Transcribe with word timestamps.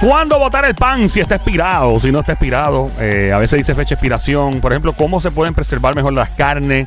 ¿Cuándo 0.00 0.38
botar 0.38 0.66
el 0.66 0.74
pan? 0.74 1.08
Si 1.08 1.20
está 1.20 1.36
expirado, 1.36 1.98
si 1.98 2.12
no 2.12 2.20
está 2.20 2.32
expirado. 2.32 2.90
Eh, 2.98 3.32
a 3.34 3.38
veces 3.38 3.56
dice 3.58 3.74
fecha 3.74 3.90
de 3.90 3.94
expiración. 3.94 4.60
Por 4.60 4.72
ejemplo, 4.72 4.92
¿cómo 4.92 5.20
se 5.20 5.30
pueden 5.30 5.54
preservar 5.54 5.94
mejor 5.94 6.12
las 6.12 6.28
carnes? 6.30 6.84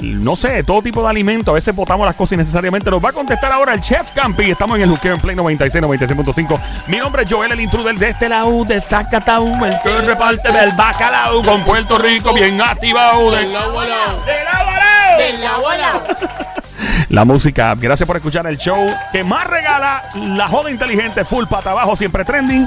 No 0.00 0.36
sé, 0.36 0.62
todo 0.62 0.80
tipo 0.80 1.02
de 1.02 1.08
alimentos. 1.08 1.50
A 1.50 1.54
veces 1.54 1.74
botamos 1.74 2.06
las 2.06 2.14
cosas 2.14 2.34
innecesariamente. 2.34 2.88
Nos 2.88 3.04
va 3.04 3.08
a 3.08 3.12
contestar 3.12 3.50
ahora 3.50 3.74
el 3.74 3.80
Chef 3.80 4.10
Campi. 4.14 4.52
Estamos 4.52 4.76
en 4.76 4.84
el 4.84 4.90
Juqueo 4.90 5.14
en 5.14 5.20
Play 5.20 5.34
96, 5.34 5.84
96.5. 5.84 6.60
Mi 6.86 6.98
nombre 6.98 7.24
es 7.24 7.32
Joel, 7.32 7.50
el 7.50 7.60
intruder 7.60 7.96
de 7.96 8.10
este 8.10 8.28
lado 8.28 8.64
de 8.64 8.80
Zacatau. 8.80 9.64
El 9.64 9.76
que 9.82 9.96
reparte 10.06 10.52
del 10.52 10.70
bacalao 10.76 11.42
con 11.42 11.64
Puerto 11.64 11.98
Rico 11.98 12.32
bien 12.32 12.60
activado. 12.62 13.32
Del 13.32 13.52
lado 13.52 13.80
a 13.80 13.84
lado. 13.86 14.24
Del 14.24 14.44
lado 14.44 14.68
a 14.68 14.76
lado. 14.76 15.18
Del 15.18 15.40
lado 15.40 15.68
a 15.68 15.76
lado. 15.76 16.59
La 17.08 17.24
música. 17.24 17.74
Gracias 17.76 18.06
por 18.06 18.16
escuchar 18.16 18.46
el 18.46 18.58
show 18.58 18.86
que 19.12 19.24
más 19.24 19.46
regala 19.46 20.02
la 20.14 20.48
joda 20.48 20.70
inteligente, 20.70 21.24
full 21.24 21.46
pata 21.46 21.72
abajo, 21.72 21.96
siempre 21.96 22.24
trending. 22.24 22.66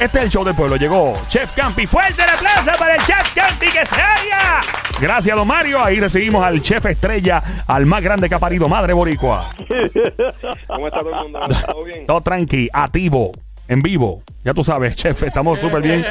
Este 0.00 0.18
es 0.18 0.24
el 0.24 0.30
show 0.30 0.44
del 0.44 0.54
pueblo. 0.54 0.76
Llegó 0.76 1.14
Chef 1.28 1.50
Campi. 1.54 1.84
Fuerte 1.84 2.22
el 2.22 2.30
aplauso 2.30 2.78
para 2.78 2.94
el 2.94 3.02
Chef 3.02 3.34
Campi 3.34 3.66
que 3.66 3.84
se 3.84 4.00
haya. 4.00 4.60
Gracias, 5.00 5.36
don 5.36 5.46
Mario. 5.46 5.82
Ahí 5.82 5.98
recibimos 5.98 6.44
al 6.44 6.62
Chef 6.62 6.86
Estrella, 6.86 7.42
al 7.66 7.84
más 7.84 8.02
grande 8.02 8.28
que 8.28 8.34
ha 8.34 8.38
parido 8.38 8.68
Madre 8.68 8.92
Boricua. 8.92 9.50
¿Cómo 10.68 10.86
está 10.86 11.00
todo 11.00 11.10
el 11.10 11.22
mundo? 11.22 11.40
¿Todo 11.66 11.84
bien? 11.84 12.06
Todo 12.06 12.20
tranqui, 12.20 12.68
activo, 12.72 13.32
en 13.66 13.80
vivo. 13.80 14.22
Ya 14.44 14.54
tú 14.54 14.62
sabes, 14.62 14.94
chef, 14.94 15.20
estamos 15.24 15.58
súper 15.60 15.82
bien. 15.82 16.04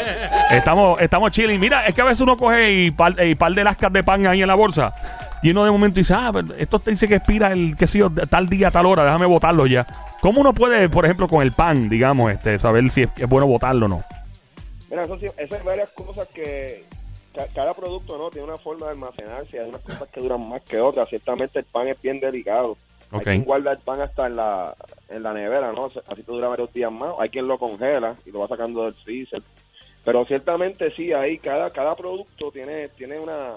Estamos, 0.52 1.00
estamos 1.00 1.32
chilling. 1.32 1.60
Mira, 1.60 1.86
es 1.88 1.96
que 1.96 2.02
a 2.02 2.06
veces 2.06 2.22
uno 2.22 2.36
coge 2.36 2.72
y 2.72 2.92
par, 2.92 3.16
y 3.26 3.36
par 3.36 3.54
de 3.54 3.64
lascas 3.64 3.92
de 3.92 4.04
pan 4.04 4.28
ahí 4.28 4.42
en 4.42 4.48
la 4.48 4.56
bolsa. 4.56 4.94
Y 5.44 5.52
uno 5.52 5.64
de 5.66 5.72
momento 5.72 5.96
dice, 6.00 6.14
ah, 6.16 6.32
esto 6.58 6.80
te 6.80 6.92
dice 6.92 7.08
que 7.08 7.16
expira 7.16 7.52
el, 7.52 7.76
que 7.76 7.86
sé 7.88 8.00
yo, 8.00 8.10
tal 8.12 8.50
día, 8.50 8.72
tal 8.72 8.86
hora, 8.88 9.04
déjame 9.04 9.26
botarlo 9.28 9.68
ya. 9.68 9.86
¿Cómo 10.22 10.42
uno 10.42 10.54
puede, 10.54 10.90
por 10.90 11.06
ejemplo, 11.06 11.28
con 11.28 11.44
el 11.44 11.52
pan, 11.52 11.90
digamos, 11.90 12.32
este, 12.32 12.58
saber 12.60 12.90
si 12.90 13.04
es, 13.04 13.10
es 13.18 13.30
bueno 13.30 13.46
botarlo 13.48 13.86
o 13.86 13.90
no? 13.90 14.04
Mira, 14.90 15.04
eso 15.04 15.18
sí, 15.20 15.28
esas 15.38 15.64
varias 15.64 15.90
cosas 15.90 16.28
que 16.30 16.84
ca- 17.36 17.46
cada 17.54 17.74
producto 17.74 18.18
no 18.18 18.30
tiene 18.30 18.48
una 18.48 18.58
forma 18.58 18.88
de 18.88 18.94
almacenarse. 18.94 19.60
Hay 19.60 19.70
unas 19.70 19.82
cosas 19.82 20.08
que 20.12 20.22
duran 20.22 20.48
más 20.50 20.62
que 20.64 20.80
otras. 20.80 21.08
Ciertamente 21.10 21.60
el 21.60 21.66
pan 21.66 21.88
es 21.88 22.02
bien 22.02 22.20
delicado. 22.20 22.72
Ok. 23.12 23.20
Hay 23.20 23.24
quien 23.24 23.44
guarda 23.44 23.72
el 23.74 23.78
pan 23.80 24.02
hasta 24.02 24.26
en 24.28 24.38
la, 24.38 24.76
en 25.10 25.24
la 25.24 25.34
nevera, 25.34 25.72
¿no? 25.72 25.86
Así 25.86 26.24
que 26.24 26.32
dura 26.32 26.48
varios 26.48 26.74
días 26.74 26.92
más. 26.92 27.14
Hay 27.20 27.30
quien 27.30 27.48
lo 27.48 27.58
congela 27.60 28.16
y 28.26 28.32
lo 28.32 28.40
va 28.40 28.48
sacando 28.48 28.84
del 28.86 28.94
freezer. 28.96 29.42
Pero 30.04 30.26
ciertamente 30.26 30.90
sí, 30.96 31.14
ahí 31.14 31.38
cada, 31.38 31.70
cada 31.70 31.94
producto 31.96 32.50
tiene, 32.52 32.88
tiene 32.90 33.20
una, 33.20 33.52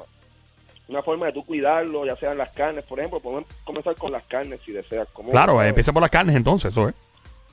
una 0.91 1.03
forma 1.03 1.27
de 1.27 1.33
tú 1.33 1.45
cuidarlo, 1.45 2.05
ya 2.05 2.17
sean 2.17 2.37
las 2.37 2.51
carnes, 2.51 2.85
por 2.85 2.99
ejemplo. 2.99 3.21
Podemos 3.21 3.45
comenzar 3.65 3.95
con 3.97 4.13
las 4.13 4.25
carnes 4.27 4.61
si 4.65 4.73
deseas. 4.73 5.09
¿Cómo- 5.13 5.31
Claro, 5.31 5.63
eh, 5.63 5.69
empieza 5.69 5.93
por 5.93 6.03
las 6.03 6.11
carnes 6.11 6.37
entonces, 6.37 6.73
eso 6.73 6.89
es. 6.89 6.95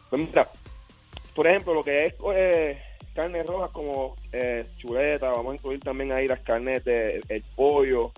pues 0.09 0.21
mira, 0.21 0.47
por 1.35 1.47
ejemplo, 1.47 1.73
lo 1.73 1.83
que 1.83 2.05
es 2.05 2.15
eh, 2.33 2.81
carnes 3.13 3.45
rojas 3.45 3.71
como 3.71 4.15
eh, 4.31 4.65
chuleta, 4.77 5.29
vamos 5.29 5.51
a 5.51 5.55
incluir 5.55 5.79
también 5.79 6.11
ahí 6.11 6.27
las 6.27 6.39
carnes 6.41 6.83
de 6.83 7.21
el 7.29 7.43
pollo, 7.55 8.11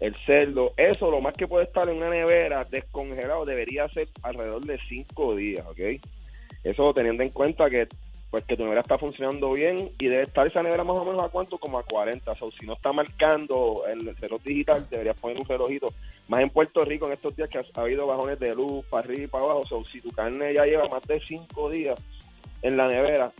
el 0.00 0.14
cerdo, 0.26 0.72
eso 0.76 1.10
lo 1.10 1.20
más 1.20 1.34
que 1.34 1.48
puede 1.48 1.64
estar 1.64 1.88
en 1.88 1.96
una 1.96 2.10
nevera 2.10 2.64
descongelado 2.64 3.44
debería 3.44 3.88
ser 3.88 4.08
alrededor 4.22 4.64
de 4.64 4.78
cinco 4.88 5.34
días, 5.34 5.66
¿ok? 5.66 6.00
Eso 6.64 6.92
teniendo 6.94 7.22
en 7.22 7.30
cuenta 7.30 7.68
que 7.70 7.88
pues 8.30 8.44
que 8.44 8.56
tu 8.56 8.64
nevera 8.64 8.82
está 8.82 8.98
funcionando 8.98 9.52
bien 9.52 9.90
y 9.98 10.08
debe 10.08 10.22
estar 10.22 10.46
esa 10.46 10.62
nevera 10.62 10.84
más 10.84 10.98
o 10.98 11.04
menos 11.04 11.22
a 11.22 11.30
cuánto, 11.30 11.56
como 11.56 11.78
a 11.78 11.82
40. 11.82 12.30
O 12.30 12.36
sea, 12.36 12.48
si 12.58 12.66
no 12.66 12.74
está 12.74 12.92
marcando 12.92 13.84
el 13.88 14.14
reloj 14.16 14.42
digital, 14.42 14.86
deberías 14.90 15.18
poner 15.18 15.38
un 15.38 15.46
relojito. 15.46 15.94
Más 16.28 16.40
en 16.40 16.50
Puerto 16.50 16.84
Rico 16.84 17.06
en 17.06 17.14
estos 17.14 17.34
días 17.34 17.48
que 17.48 17.58
ha, 17.58 17.62
ha 17.74 17.80
habido 17.80 18.06
bajones 18.06 18.38
de 18.38 18.54
luz 18.54 18.84
para 18.90 19.04
arriba 19.04 19.22
y 19.22 19.26
para 19.28 19.44
abajo. 19.44 19.60
O 19.60 19.66
sea, 19.66 19.92
si 19.92 20.00
tu 20.02 20.10
carne 20.10 20.52
ya 20.52 20.66
lleva 20.66 20.88
más 20.88 21.02
de 21.06 21.20
cinco 21.20 21.70
días 21.70 21.98
en 22.60 22.76
la 22.76 22.86
nevera, 22.86 23.32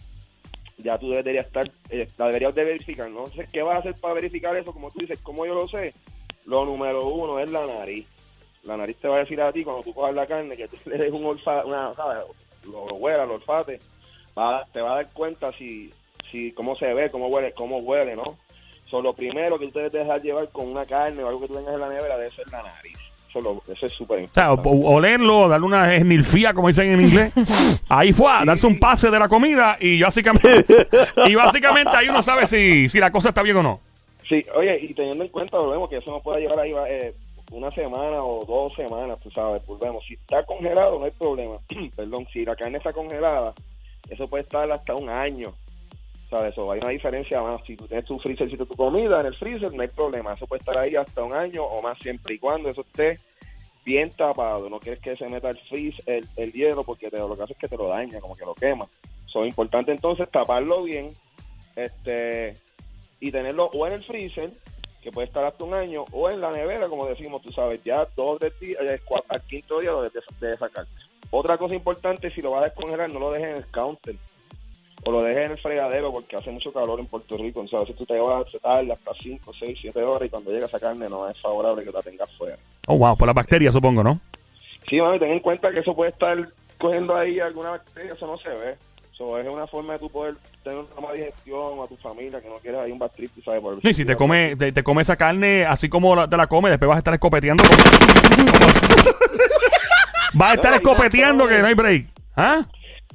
ya 0.78 0.96
tú 0.96 1.10
deberías 1.10 1.46
estar, 1.46 1.70
eh, 1.90 2.06
la 2.16 2.26
deberías 2.26 2.54
de 2.54 2.64
verificar. 2.64 3.10
No 3.10 3.26
sé 3.26 3.46
qué 3.52 3.62
vas 3.62 3.76
a 3.76 3.78
hacer 3.80 3.94
para 4.00 4.14
verificar 4.14 4.56
eso, 4.56 4.72
como 4.72 4.90
tú 4.90 5.00
dices, 5.00 5.20
como 5.20 5.44
yo 5.44 5.54
lo 5.54 5.68
sé. 5.68 5.92
Lo 6.46 6.64
número 6.64 7.06
uno 7.08 7.38
es 7.40 7.50
la 7.50 7.66
nariz. 7.66 8.06
La 8.62 8.78
nariz 8.78 8.96
te 8.96 9.08
va 9.08 9.16
a 9.16 9.20
decir 9.20 9.38
a 9.42 9.52
ti 9.52 9.64
cuando 9.64 9.82
tú 9.82 9.92
cojas 9.92 10.14
la 10.14 10.26
carne 10.26 10.56
que 10.56 10.66
tú 10.66 10.76
le 10.86 11.10
un 11.10 11.26
olfato, 11.26 11.68
una, 11.68 11.92
¿sabes? 11.92 12.24
Lo, 12.64 12.86
lo 12.86 12.94
huela, 12.94 13.26
lo 13.26 13.34
olfate 13.34 13.78
va, 14.36 14.64
te 14.72 14.80
va 14.80 14.92
a 14.92 14.94
dar 14.96 15.08
cuenta 15.12 15.52
si, 15.52 15.92
si 16.30 16.52
cómo 16.52 16.76
se 16.76 16.92
ve, 16.94 17.10
cómo 17.10 17.28
huele, 17.28 17.52
cómo 17.52 17.78
huele, 17.78 18.16
¿no? 18.16 18.36
So, 18.90 19.02
lo 19.02 19.12
primero 19.12 19.58
que 19.58 19.66
tú 19.68 19.78
debes 19.78 19.92
dejar 19.92 20.22
llevar 20.22 20.48
con 20.48 20.66
una 20.68 20.86
carne 20.86 21.22
o 21.22 21.28
algo 21.28 21.40
que 21.42 21.48
tú 21.48 21.54
tengas 21.56 21.74
en 21.74 21.80
la 21.80 21.88
nevera 21.88 22.16
debe 22.16 22.34
ser 22.34 22.48
la 22.50 22.62
nariz. 22.62 22.96
Eso, 23.28 23.40
lo- 23.42 23.62
eso 23.70 23.84
es 23.84 23.92
súper 23.92 24.20
O 24.24 24.28
sea, 24.32 24.50
importante. 24.50 24.68
o- 24.86 24.90
olerlo, 24.90 25.48
darle 25.48 25.66
una 25.66 25.94
esnilfía, 25.94 26.54
como 26.54 26.68
dicen 26.68 26.92
en 26.92 27.02
inglés. 27.02 27.32
Ahí 27.90 28.14
fue, 28.14 28.30
a 28.32 28.44
darse 28.46 28.66
un 28.66 28.78
pase 28.78 29.10
de 29.10 29.18
la 29.18 29.28
comida 29.28 29.76
y 29.78 30.00
básicamente, 30.00 30.64
y 31.26 31.34
básicamente 31.34 31.90
ahí 31.94 32.08
uno 32.08 32.22
sabe 32.22 32.46
si, 32.46 32.88
si 32.88 32.98
la 32.98 33.10
cosa 33.12 33.28
está 33.28 33.42
bien 33.42 33.58
o 33.58 33.62
no. 33.62 33.80
Sí, 34.26 34.42
oye, 34.54 34.78
y 34.82 34.94
teniendo 34.94 35.24
en 35.24 35.30
cuenta, 35.30 35.58
volvemos, 35.58 35.90
que 35.90 35.98
eso 35.98 36.10
no 36.10 36.20
puede 36.20 36.40
llevar 36.40 36.60
ahí 36.60 36.72
eh, 36.88 37.14
una 37.50 37.70
semana 37.72 38.22
o 38.22 38.44
dos 38.46 38.74
semanas, 38.74 39.18
tú 39.22 39.30
sabes, 39.30 39.64
volvemos. 39.66 40.02
Si 40.06 40.14
está 40.14 40.42
congelado, 40.46 40.98
no 40.98 41.04
hay 41.04 41.10
problema. 41.12 41.56
Perdón, 41.96 42.26
si 42.32 42.44
la 42.46 42.56
carne 42.56 42.78
está 42.78 42.92
congelada, 42.94 43.52
eso 44.08 44.26
puede 44.28 44.42
estar 44.44 44.70
hasta 44.70 44.94
un 44.94 45.08
año. 45.08 45.52
¿Sabes? 46.30 46.52
Eso 46.52 46.70
hay 46.70 46.80
una 46.80 46.90
diferencia 46.90 47.40
más. 47.40 47.62
Si 47.66 47.74
tú 47.74 47.86
tienes 47.86 48.04
tu 48.04 48.18
freezer, 48.18 48.50
si 48.50 48.56
tu 48.58 48.66
comida 48.66 49.18
en 49.20 49.26
el 49.26 49.34
freezer, 49.36 49.72
no 49.72 49.80
hay 49.82 49.88
problema. 49.88 50.34
Eso 50.34 50.46
puede 50.46 50.58
estar 50.60 50.76
ahí 50.76 50.94
hasta 50.94 51.22
un 51.24 51.32
año 51.32 51.64
o 51.64 51.80
más, 51.80 51.98
siempre 52.00 52.34
y 52.34 52.38
cuando 52.38 52.68
eso 52.68 52.82
esté 52.82 53.16
bien 53.84 54.10
tapado. 54.10 54.68
No 54.68 54.78
quieres 54.78 55.00
que 55.00 55.16
se 55.16 55.26
meta 55.28 55.48
el 55.48 55.58
freeze, 55.60 56.02
el, 56.04 56.26
el 56.36 56.52
hielo, 56.52 56.84
porque 56.84 57.08
te, 57.10 57.16
lo 57.18 57.34
que 57.34 57.42
hace 57.44 57.54
es 57.54 57.58
que 57.58 57.68
te 57.68 57.76
lo 57.78 57.88
daña, 57.88 58.20
como 58.20 58.34
que 58.36 58.44
lo 58.44 58.54
quema. 58.54 58.86
So, 59.24 59.46
importante 59.46 59.90
entonces 59.90 60.28
taparlo 60.30 60.82
bien 60.82 61.12
este 61.76 62.54
y 63.20 63.30
tenerlo 63.32 63.70
o 63.72 63.86
en 63.86 63.94
el 63.94 64.04
freezer, 64.04 64.50
que 65.02 65.10
puede 65.10 65.26
estar 65.28 65.44
hasta 65.44 65.64
un 65.64 65.74
año, 65.74 66.04
o 66.12 66.28
en 66.30 66.40
la 66.40 66.50
nevera, 66.50 66.88
como 66.88 67.06
decimos, 67.06 67.40
tú 67.42 67.52
sabes, 67.52 67.82
ya 67.84 68.04
dos 68.16 68.36
o 68.36 68.38
tres 68.38 68.52
días, 68.60 68.80
eh, 68.82 69.00
cua- 69.06 69.24
al 69.28 69.42
quinto 69.42 69.80
día 69.80 69.92
lo 69.92 70.02
debes 70.02 70.24
de, 70.40 70.48
de. 70.48 70.56
Otra 71.30 71.58
cosa 71.58 71.74
importante, 71.74 72.30
si 72.30 72.40
lo 72.40 72.52
vas 72.52 72.62
a 72.62 72.64
descongelar, 72.66 73.12
no 73.12 73.20
lo 73.20 73.30
dejes 73.30 73.48
en 73.50 73.56
el 73.56 73.66
counter 73.70 74.16
o 75.04 75.12
lo 75.12 75.22
dejes 75.22 75.46
en 75.46 75.52
el 75.52 75.58
fregadero 75.58 76.12
porque 76.12 76.36
hace 76.36 76.50
mucho 76.50 76.72
calor 76.72 76.98
en 77.00 77.06
Puerto 77.06 77.36
Rico. 77.36 77.60
Entonces, 77.60 77.74
a 77.78 77.80
veces 77.82 77.96
tú 77.96 78.04
te 78.06 78.14
llevas 78.14 78.50
se 78.50 78.58
tarda 78.58 78.92
hasta 78.94 79.12
5, 79.22 79.52
6, 79.58 79.78
7 79.80 80.02
horas 80.02 80.26
y 80.26 80.30
cuando 80.30 80.50
llega 80.50 80.66
esa 80.66 80.80
carne 80.80 81.08
no 81.08 81.28
es 81.28 81.38
favorable 81.40 81.84
que 81.84 81.92
la 81.92 82.02
tengas 82.02 82.30
fuera. 82.36 82.56
Oh, 82.86 82.96
wow, 82.96 83.16
por 83.16 83.26
las 83.26 83.34
bacterias, 83.34 83.74
supongo, 83.74 84.02
¿no? 84.02 84.18
Sí, 84.88 85.00
mami, 85.00 85.18
ten 85.18 85.30
en 85.30 85.40
cuenta 85.40 85.70
que 85.70 85.80
eso 85.80 85.94
puede 85.94 86.10
estar 86.10 86.36
cogiendo 86.78 87.14
ahí 87.14 87.38
alguna 87.40 87.70
bacteria, 87.70 88.14
eso 88.14 88.26
no 88.26 88.36
se 88.38 88.48
ve. 88.48 88.76
Eso 89.12 89.36
es 89.38 89.48
una 89.48 89.66
forma 89.66 89.94
de 89.94 89.98
tú 89.98 90.08
poder 90.10 90.36
tener 90.62 90.78
una 90.78 91.00
mala 91.00 91.14
digestión 91.14 91.80
a 91.82 91.86
tu 91.88 91.96
familia, 91.96 92.40
que 92.40 92.48
no 92.48 92.54
quieres 92.56 92.80
ahí 92.80 92.92
un 92.92 92.98
gastritis, 93.00 93.44
¿sabes? 93.44 93.60
Por 93.60 93.80
Sí, 93.82 93.92
si 93.92 94.04
te 94.04 94.16
come, 94.16 94.56
te, 94.56 94.72
te 94.72 94.82
come 94.82 95.02
esa 95.02 95.16
carne 95.16 95.66
así 95.66 95.88
como 95.88 96.14
la- 96.16 96.28
te 96.28 96.36
la 96.36 96.46
come, 96.46 96.70
después 96.70 96.88
vas 96.88 96.96
a 96.96 96.98
estar 96.98 97.12
escopeteando. 97.14 97.62
vas 100.34 100.52
a 100.52 100.54
estar 100.54 100.74
escopeteando 100.74 101.46
que 101.46 101.58
no 101.58 101.66
hay 101.66 101.74
break. 101.74 102.06
¿Ah? 102.36 102.64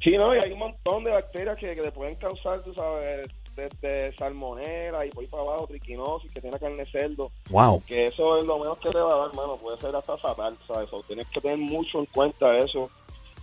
Sí, 0.02 0.16
no, 0.16 0.34
y 0.34 0.38
hay 0.38 0.52
un 0.52 0.58
montón 0.58 1.04
de 1.04 1.10
bacterias 1.10 1.56
que, 1.58 1.74
que 1.74 1.82
te 1.82 1.92
pueden 1.92 2.16
causar, 2.16 2.62
tú 2.62 2.74
sabes, 2.74 3.26
desde 3.56 4.14
salmonela 4.16 5.06
y 5.06 5.10
por 5.10 5.22
ahí 5.22 5.28
para 5.28 5.42
abajo, 5.42 5.66
triquinosis, 5.66 6.30
que 6.32 6.40
tiene 6.40 6.58
carne 6.58 6.84
de 6.84 6.90
cerdo. 6.90 7.30
Wow. 7.50 7.82
que 7.86 8.08
eso 8.08 8.38
es 8.38 8.44
lo 8.44 8.58
menos 8.58 8.78
que 8.78 8.90
te 8.90 8.98
va 8.98 9.14
a 9.14 9.18
dar, 9.18 9.28
hermano, 9.30 9.56
puede 9.56 9.80
ser 9.80 9.94
hasta 9.94 10.16
fatal, 10.16 10.56
¿sabes? 10.66 10.92
O 10.92 11.02
tienes 11.02 11.28
que 11.28 11.40
tener 11.40 11.58
mucho 11.58 12.00
en 12.00 12.06
cuenta 12.06 12.58
eso. 12.58 12.90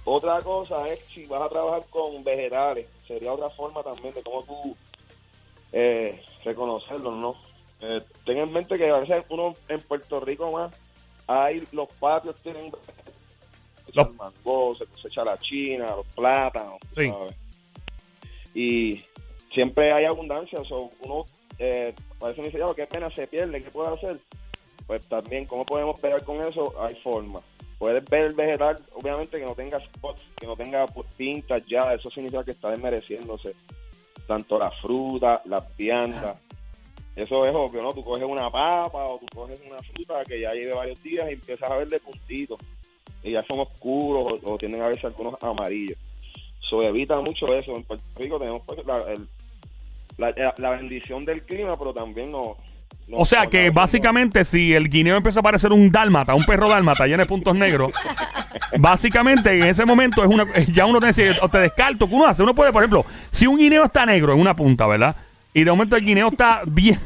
Otra 0.03 0.39
cosa 0.41 0.87
es 0.87 0.99
si 1.05 1.25
vas 1.25 1.41
a 1.41 1.49
trabajar 1.49 1.83
con 1.89 2.23
vegetales, 2.23 2.87
sería 3.07 3.33
otra 3.33 3.49
forma 3.49 3.83
también 3.83 4.13
de 4.13 4.23
cómo 4.23 4.43
tú 4.43 4.75
eh, 5.71 6.21
reconocerlos, 6.43 7.15
¿no? 7.15 7.35
Eh, 7.81 8.01
ten 8.25 8.37
en 8.37 8.51
mente 8.51 8.77
que 8.77 8.89
a 8.89 8.97
veces 8.97 9.23
uno 9.29 9.53
en 9.67 9.79
Puerto 9.81 10.19
Rico 10.19 10.51
más, 10.51 10.71
hay 11.27 11.63
los 11.71 11.87
patios 11.93 12.35
tienen 12.41 12.71
Los- 13.93 14.07
el 14.07 14.13
mango, 14.15 14.75
se 14.75 14.85
cosecha 14.85 15.23
la 15.23 15.37
china, 15.39 15.87
los 15.95 16.07
plátanos, 16.07 16.77
Sí. 16.95 17.07
¿sabes? 17.07 17.35
Y 18.53 19.03
siempre 19.53 19.91
hay 19.91 20.05
abundancia, 20.05 20.59
o 20.59 20.65
sea, 20.65 20.77
uno 21.03 21.25
eh, 21.59 21.93
a 22.21 22.25
veces 22.27 22.39
me 22.39 22.45
dice, 22.45 22.57
ya, 22.59 22.73
qué 22.73 22.87
pena 22.87 23.09
se 23.13 23.27
pierde, 23.27 23.61
¿qué 23.61 23.69
puedo 23.69 23.93
hacer? 23.93 24.19
Pues 24.87 25.07
también, 25.07 25.45
¿cómo 25.45 25.63
podemos 25.63 25.99
pegar 25.99 26.23
con 26.23 26.41
eso? 26.41 26.73
Hay 26.81 26.95
forma. 27.03 27.39
Puedes 27.77 28.03
ver 28.09 28.25
el 28.25 28.35
vegetal, 28.35 28.75
obviamente 28.93 29.39
que 29.39 29.45
no 29.45 29.53
tenga 29.53 29.79
spots, 29.79 30.25
que 30.37 30.47
no 30.47 30.55
tenga 30.55 30.85
pintas 31.17 31.63
ya, 31.67 31.93
eso 31.93 32.09
significa 32.09 32.43
que 32.43 32.51
está 32.51 32.69
desmereciéndose. 32.71 33.55
Tanto 34.27 34.57
la 34.57 34.71
fruta, 34.81 35.41
las 35.45 35.75
viandas. 35.77 36.35
Eso 37.15 37.45
es 37.45 37.53
obvio, 37.53 37.83
¿no? 37.83 37.91
Tú 37.91 38.03
coges 38.03 38.23
una 38.23 38.49
papa 38.49 39.05
o 39.05 39.19
tú 39.19 39.25
coges 39.35 39.61
una 39.61 39.77
fruta 39.79 40.23
que 40.23 40.39
ya 40.41 40.51
lleve 40.53 40.73
varios 40.73 41.01
días 41.03 41.29
y 41.29 41.33
empiezas 41.33 41.69
a 41.69 41.75
ver 41.77 41.87
de 41.89 41.99
puntitos. 41.99 42.57
Y 43.23 43.31
ya 43.31 43.43
son 43.45 43.59
oscuros 43.59 44.27
o, 44.43 44.53
o 44.53 44.57
tienen 44.57 44.81
a 44.81 44.87
veces 44.87 45.05
algunos 45.05 45.35
amarillos. 45.43 45.97
Eso 46.65 46.81
evita 46.83 47.19
mucho 47.19 47.53
eso. 47.53 47.75
En 47.75 47.83
Puerto 47.83 48.03
Rico 48.17 48.39
tenemos 48.39 48.61
pues, 48.65 48.79
la, 48.85 48.97
el- 49.11 49.27
la, 50.17 50.53
la 50.57 50.69
bendición 50.71 51.25
del 51.25 51.41
clima, 51.43 51.77
pero 51.77 51.93
también 51.93 52.31
No, 52.31 52.55
O 53.11 53.25
sea 53.25 53.43
no, 53.45 53.49
que 53.49 53.67
no, 53.67 53.73
básicamente 53.73 54.45
si 54.45 54.73
el 54.73 54.89
guineo 54.89 55.17
empieza 55.17 55.39
a 55.39 55.43
parecer 55.43 55.71
un 55.71 55.91
dálmata, 55.91 56.35
un 56.35 56.43
perro 56.45 56.69
dálmata 56.69 57.05
lleno 57.07 57.23
de 57.23 57.25
puntos 57.25 57.55
negros, 57.55 57.91
básicamente 58.79 59.51
en 59.57 59.63
ese 59.67 59.85
momento 59.85 60.23
es 60.23 60.29
una 60.29 60.45
ya 60.71 60.85
uno 60.85 60.99
que 60.99 61.31
o 61.41 61.49
te 61.49 61.59
descarto, 61.59 62.07
¿qué 62.07 62.13
uno 62.15 62.25
hace? 62.25 62.43
Uno 62.43 62.53
puede, 62.53 62.71
por 62.71 62.83
ejemplo, 62.83 63.05
si 63.31 63.47
un 63.47 63.57
guineo 63.57 63.85
está 63.85 64.05
negro 64.05 64.33
en 64.33 64.39
una 64.39 64.55
punta, 64.55 64.85
¿verdad? 64.87 65.15
Y 65.53 65.63
de 65.63 65.71
momento 65.71 65.95
el 65.95 66.05
guineo 66.05 66.27
está 66.29 66.61
bien, 66.67 66.97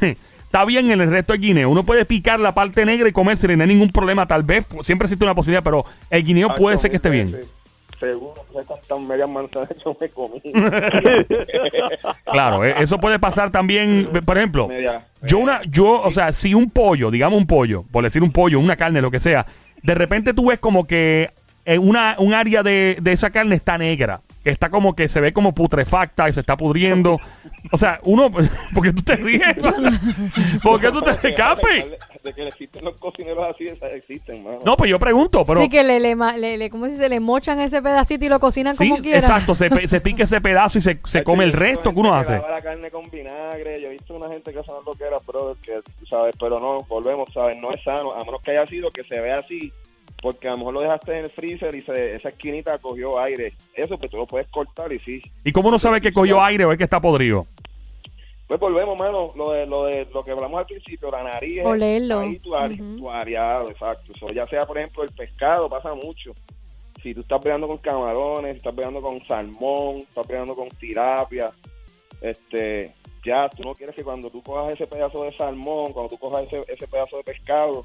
está 0.46 0.64
bien 0.64 0.90
en 0.90 1.00
el 1.00 1.10
resto 1.10 1.32
del 1.34 1.42
guineo, 1.42 1.68
uno 1.68 1.82
puede 1.84 2.04
picar 2.04 2.40
la 2.40 2.54
parte 2.54 2.86
negra 2.86 3.08
y 3.08 3.12
comerse 3.12 3.52
y 3.52 3.56
no 3.56 3.62
hay 3.62 3.68
ningún 3.68 3.90
problema, 3.90 4.26
tal 4.26 4.42
vez, 4.42 4.64
siempre 4.80 5.06
existe 5.06 5.24
una 5.24 5.34
posibilidad, 5.34 5.62
pero 5.62 5.84
el 6.08 6.24
guineo 6.24 6.48
no. 6.48 6.54
puede 6.54 6.78
ser 6.78 6.90
que 6.90 6.96
esté 6.96 7.10
bien. 7.10 7.30
Sí, 7.32 7.38
Seguro, 7.98 8.34
yo 9.84 9.96
me 9.98 10.08
comí. 10.10 10.42
Claro, 12.30 12.64
eh, 12.64 12.74
eso 12.80 12.98
puede 12.98 13.18
pasar 13.18 13.50
también, 13.50 14.10
por 14.24 14.36
ejemplo, 14.36 14.68
Media- 14.68 15.06
yo 15.22 15.38
una, 15.38 15.62
yo, 15.62 16.02
o 16.02 16.10
sea, 16.10 16.32
si 16.32 16.54
un 16.54 16.70
pollo, 16.70 17.10
digamos 17.10 17.38
un 17.38 17.46
pollo, 17.46 17.84
por 17.90 18.04
decir 18.04 18.22
un 18.22 18.32
pollo, 18.32 18.60
una 18.60 18.76
carne, 18.76 19.00
lo 19.00 19.10
que 19.10 19.20
sea, 19.20 19.46
de 19.82 19.94
repente 19.94 20.34
tú 20.34 20.48
ves 20.48 20.58
como 20.58 20.86
que 20.86 21.30
en 21.64 21.86
una, 21.88 22.16
un 22.18 22.34
área 22.34 22.62
de, 22.62 22.98
de 23.00 23.12
esa 23.12 23.30
carne 23.30 23.54
está 23.54 23.78
negra, 23.78 24.20
está 24.50 24.70
como 24.70 24.94
que 24.94 25.08
se 25.08 25.20
ve 25.20 25.32
como 25.32 25.54
putrefacta 25.54 26.28
y 26.28 26.32
se 26.32 26.40
está 26.40 26.56
pudriendo. 26.56 27.18
O 27.72 27.78
sea, 27.78 28.00
uno, 28.04 28.28
¿por 28.74 28.82
qué 28.84 28.92
tú 28.92 29.02
te 29.02 29.16
ríes? 29.16 29.42
¿Por 30.62 30.80
qué 30.80 30.90
tú 30.90 31.00
te 31.02 31.12
De- 31.16 31.28
escapes? 31.30 31.84
De, 32.22 32.32
que 32.34 32.46
existen 32.48 32.84
los 32.84 33.00
cocineros 33.00 33.46
así, 33.48 33.64
esas 33.66 33.94
existen, 33.94 34.42
mano. 34.44 34.58
No, 34.64 34.76
pues 34.76 34.90
yo 34.90 34.98
pregunto, 34.98 35.42
pero... 35.46 35.60
sí, 35.60 35.68
que 35.68 35.82
le, 35.84 36.00
le, 36.00 36.14
le, 36.38 36.56
le- 36.58 36.70
¿cómo 36.70 36.86
se 36.86 36.92
dice? 36.92 37.08
Le 37.08 37.20
mochan 37.20 37.60
ese 37.60 37.80
pedacito 37.80 38.24
y 38.24 38.28
lo 38.28 38.40
cocinan 38.40 38.76
Sí, 38.76 38.88
como 38.88 39.00
quieran. 39.00 39.20
exacto, 39.22 39.54
se, 39.54 39.70
pe- 39.70 39.86
se 39.88 40.00
pica 40.00 40.24
ese 40.24 40.40
pedazo 40.40 40.78
y 40.78 40.80
se, 40.80 41.00
se 41.04 41.22
come 41.22 41.44
el 41.44 41.52
resto 41.52 41.92
que 41.92 42.00
uno 42.00 42.14
hace. 42.14 42.34
La 42.38 42.60
carne 42.62 42.90
con 42.90 43.08
vinagre. 43.10 43.80
Yo 43.80 43.88
he 43.88 43.92
visto 43.92 44.14
una 44.14 44.28
gente 44.28 44.52
que 44.52 44.62
son 44.64 44.84
lo 44.84 44.92
que 44.94 45.04
era, 45.04 45.18
brother, 45.26 45.56
que, 45.64 45.80
¿sabes? 46.08 46.34
Pero 46.38 46.58
no, 46.58 46.78
volvemos, 46.88 47.28
¿sabes? 47.32 47.56
No 47.60 47.70
es 47.70 47.82
sano. 47.84 48.12
A 48.12 48.24
menos 48.24 48.40
que 48.42 48.50
haya 48.50 48.66
sido 48.66 48.88
que 48.90 49.04
se 49.04 49.20
vea 49.20 49.36
así, 49.36 49.72
porque 50.22 50.48
a 50.48 50.52
lo 50.52 50.58
mejor 50.58 50.74
lo 50.74 50.80
dejaste 50.80 51.12
en 51.18 51.24
el 51.24 51.30
freezer 51.30 51.74
y 51.74 51.82
se, 51.82 52.14
esa 52.14 52.28
esquinita 52.30 52.78
cogió 52.78 53.18
aire. 53.20 53.52
Eso, 53.74 53.98
pues 53.98 54.10
tú 54.10 54.16
lo 54.16 54.26
puedes 54.26 54.48
cortar 54.48 54.92
y 54.92 54.98
sí. 55.00 55.20
¿Y 55.44 55.52
cómo 55.52 55.68
uno 55.68 55.78
sabe 55.78 56.00
que 56.00 56.12
cogió 56.12 56.42
aire 56.42 56.64
o 56.64 56.72
es 56.72 56.78
que 56.78 56.84
está 56.84 57.00
podrido? 57.00 57.46
Pues 58.48 58.60
volvemos, 58.60 58.96
mano, 58.96 59.32
lo 59.34 59.50
de 59.52 59.66
lo, 59.66 59.84
de, 59.86 60.06
lo 60.14 60.24
que 60.24 60.30
hablamos 60.30 60.60
al 60.60 60.66
principio, 60.66 61.10
la 61.10 61.24
nariz. 61.24 61.64
Olerlo. 61.64 62.20
Ahí 62.20 62.38
tu, 62.38 62.54
are- 62.54 62.74
Ujú. 62.74 62.96
tu 62.98 63.10
areado, 63.10 63.68
exacto. 63.70 64.12
So, 64.20 64.30
ya 64.32 64.46
sea, 64.46 64.64
por 64.64 64.78
ejemplo, 64.78 65.02
el 65.02 65.10
pescado, 65.10 65.68
pasa 65.68 65.92
mucho. 65.94 66.32
Si 67.02 67.12
tú 67.12 67.20
estás 67.22 67.40
peleando 67.42 67.66
con 67.66 67.78
camarones, 67.78 68.52
si 68.52 68.58
estás 68.58 68.74
peleando 68.74 69.02
con 69.02 69.24
salmón, 69.26 69.96
estás 69.98 70.26
peleando 70.26 70.54
con 70.54 70.68
tilapia, 70.70 71.50
este, 72.20 72.92
ya 73.24 73.48
tú 73.48 73.62
no 73.64 73.74
quieres 73.74 73.94
que 73.94 74.04
cuando 74.04 74.30
tú 74.30 74.42
cojas 74.42 74.72
ese 74.72 74.86
pedazo 74.86 75.24
de 75.24 75.36
salmón, 75.36 75.92
cuando 75.92 76.10
tú 76.10 76.18
cojas 76.18 76.44
ese, 76.50 76.64
ese 76.72 76.86
pedazo 76.88 77.16
de 77.18 77.24
pescado, 77.24 77.84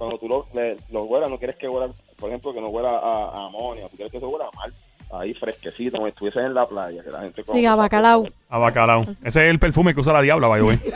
cuando 0.00 0.18
tú 0.18 0.28
lo, 0.28 0.46
le- 0.54 0.76
lo 0.90 1.04
huelas, 1.04 1.28
no 1.28 1.36
quieres 1.38 1.56
que 1.56 1.68
huela, 1.68 1.92
por 2.18 2.30
ejemplo, 2.30 2.54
que 2.54 2.60
no 2.62 2.68
huela 2.68 2.88
a, 2.90 3.24
a 3.42 3.46
amonia, 3.46 3.86
tú 3.90 3.96
quieres 3.96 4.10
que 4.10 4.18
se 4.18 4.24
huela 4.24 4.46
a 4.50 4.56
mal, 4.56 4.72
ahí 5.12 5.34
fresquecito, 5.34 5.96
como 5.98 6.06
estuvieses 6.08 6.42
en 6.42 6.54
la 6.54 6.64
playa, 6.64 7.02
que 7.04 7.10
la 7.10 7.20
gente 7.20 7.44
Sí, 7.44 7.66
a 7.66 7.74
bacalao. 7.74 8.26
A 8.48 8.56
bacalao. 8.58 9.02
Ese 9.22 9.44
es 9.44 9.50
el 9.50 9.58
perfume 9.58 9.92
que 9.92 10.00
usa 10.00 10.14
la 10.14 10.22
diabla, 10.22 10.48
by 10.48 10.60
the 10.62 10.66
way. 10.66 10.78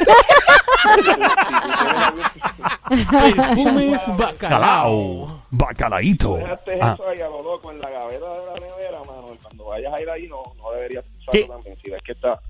Perfumes 2.88 4.08
bacalao. 4.16 5.40
Bacalaíto. 5.50 6.36
Dejaste 6.36 6.78
Ah. 6.80 6.92
eso 6.94 7.08
ahí 7.08 7.20
a 7.20 7.28
lo 7.28 7.42
loco 7.42 7.70
en 7.70 7.80
la 7.80 7.90
gaveta 7.90 8.28
de 8.30 8.46
la 8.46 8.54
nevera, 8.54 8.98
mano. 9.00 9.26
y 9.32 9.36
Cuando 9.42 9.64
vayas 9.66 9.92
a 9.94 10.02
ir 10.02 10.10
ahí, 10.10 10.26
no, 10.28 10.42
no 10.58 10.70
deberías 10.72 11.04
¿Qué? 11.30 11.40
usarlo 11.42 11.54
también. 11.56 11.76
Si 11.82 11.90
ves 11.90 12.02
que 12.02 12.12
está, 12.12 12.40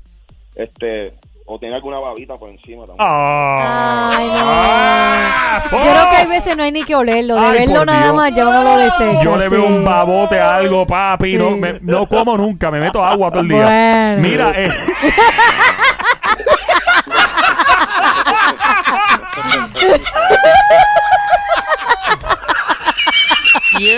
este, 0.54 1.14
o 1.46 1.58
tiene 1.58 1.74
alguna 1.76 1.98
babita 1.98 2.36
por 2.38 2.48
encima 2.50 2.86
también. 2.86 2.96
Ah. 3.00 4.12
Ay, 4.16 4.26
no. 4.26 4.32
Ah, 4.36 5.62
Yo 5.70 5.78
creo 5.78 6.10
que 6.10 6.16
hay 6.16 6.26
veces 6.26 6.56
no 6.56 6.62
hay 6.62 6.72
ni 6.72 6.82
que 6.84 6.94
olerlo. 6.96 7.34
De 7.34 7.40
Ay, 7.46 7.58
verlo 7.58 7.74
por 7.76 7.86
nada 7.86 8.02
Dios. 8.04 8.14
más, 8.14 8.34
ya 8.34 8.48
uno 8.48 8.62
lo 8.62 8.76
desecha. 8.78 9.22
Yo 9.22 9.36
le 9.36 9.48
veo 9.50 9.66
sí. 9.66 9.72
un 9.72 9.84
babote 9.84 10.40
a 10.40 10.56
algo, 10.56 10.86
papi. 10.86 11.36
No, 11.36 11.48
Sí. 11.50 11.54
me- 11.56 11.80
no 11.80 12.06
como 12.08 12.36
nunca, 12.38 12.70
me 12.70 12.80
meto 12.80 13.04
agua 13.04 13.30
todo 13.30 13.40
el 13.40 13.48
día. 13.48 13.62
Bueno. 13.64 14.22
Mira, 14.22 14.52
eh, 14.56 14.70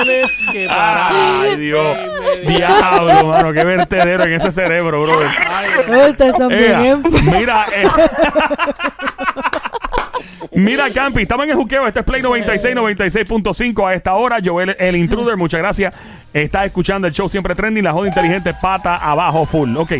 Tienes 0.04 0.44
que 0.52 0.66
parar. 0.66 1.12
ay 1.12 1.56
Dios, 1.56 1.96
diablo, 2.46 3.24
mano, 3.26 3.52
qué 3.52 3.64
vertedero 3.64 4.24
en 4.24 4.32
ese 4.34 4.52
cerebro, 4.52 5.02
brother. 5.02 5.28
Ay, 5.48 5.68
Ay, 5.92 6.10
Ustedes 6.10 6.36
son 6.36 6.48
bien 6.48 6.62
Ea, 6.62 6.90
enfermos. 6.92 7.22
mira, 7.22 7.66
eh. 7.74 7.84
Mira, 10.56 10.90
Campi, 10.90 11.20
estamos 11.20 11.44
en 11.44 11.50
el 11.50 11.56
juqueo. 11.56 11.86
Este 11.86 12.00
es 12.00 12.06
Play 12.06 12.22
96, 12.22 12.74
96.5 12.74 13.86
a 13.86 13.92
esta 13.92 14.14
hora. 14.14 14.38
Joel, 14.42 14.74
el 14.78 14.96
intruder, 14.96 15.36
muchas 15.36 15.60
gracias. 15.60 15.94
Está 16.32 16.64
escuchando 16.64 17.06
el 17.06 17.12
show 17.12 17.28
siempre 17.28 17.54
trending, 17.54 17.84
la 17.84 17.92
joda 17.92 18.08
inteligente, 18.08 18.54
pata 18.54 18.96
abajo, 18.96 19.44
full. 19.44 19.76
Ok. 19.76 19.92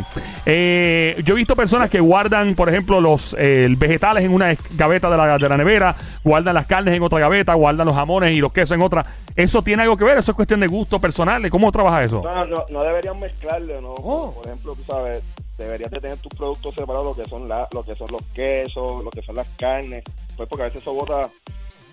Eh, 0.47 1.21
yo 1.25 1.35
he 1.35 1.37
visto 1.37 1.55
personas 1.55 1.91
que 1.91 2.01
guardan, 2.01 2.55
por 2.55 2.71
ejemplo, 2.71 3.03
los 3.03 3.37
eh, 3.39 3.69
vegetales 3.77 4.25
en 4.25 4.33
una 4.33 4.57
gaveta 4.77 5.11
de 5.11 5.17
la, 5.19 5.37
de 5.37 5.49
la 5.49 5.57
nevera, 5.59 5.95
guardan 6.25 6.55
las 6.55 6.67
carnes 6.67 6.95
en 6.95 7.03
otra 7.03 7.19
gaveta, 7.19 7.53
guardan 7.53 7.87
los 7.87 7.95
jamones 7.95 8.33
y 8.33 8.39
los 8.39 8.51
quesos 8.51 8.77
en 8.77 8.83
otra. 8.83 9.05
¿Eso 9.35 9.61
tiene 9.61 9.83
algo 9.83 9.99
que 9.99 10.05
ver? 10.05 10.17
¿Eso 10.17 10.31
es 10.31 10.37
cuestión 10.37 10.61
de 10.61 10.69
gusto 10.69 10.99
personal? 10.99 11.51
¿Cómo 11.51 11.71
trabaja 11.71 12.03
eso? 12.03 12.23
No, 12.23 12.47
no, 12.47 12.65
no 12.71 12.83
deberían 12.83 13.21
mezclarle, 13.21 13.83
¿no? 13.83 13.93
Oh. 13.93 14.33
Por 14.35 14.47
ejemplo, 14.47 14.75
tú 14.75 14.85
sabes, 14.85 15.23
deberías 15.59 15.91
de 15.91 16.01
tener 16.01 16.17
tus 16.19 16.33
productos 16.33 16.75
separados, 16.75 17.17
lo 17.17 17.23
que 17.23 17.29
son 17.29 17.47
la, 17.47 17.69
lo 17.73 17.83
que 17.83 17.95
son 17.95 18.09
los 18.11 18.23
quesos, 18.35 19.05
lo 19.05 19.11
que 19.11 19.21
son 19.23 19.37
las 19.37 19.49
carnes, 19.59 20.03
pues 20.37 20.49
porque 20.49 20.63
a 20.63 20.67
veces 20.67 20.83
eso 20.83 20.93
bota 20.93 21.31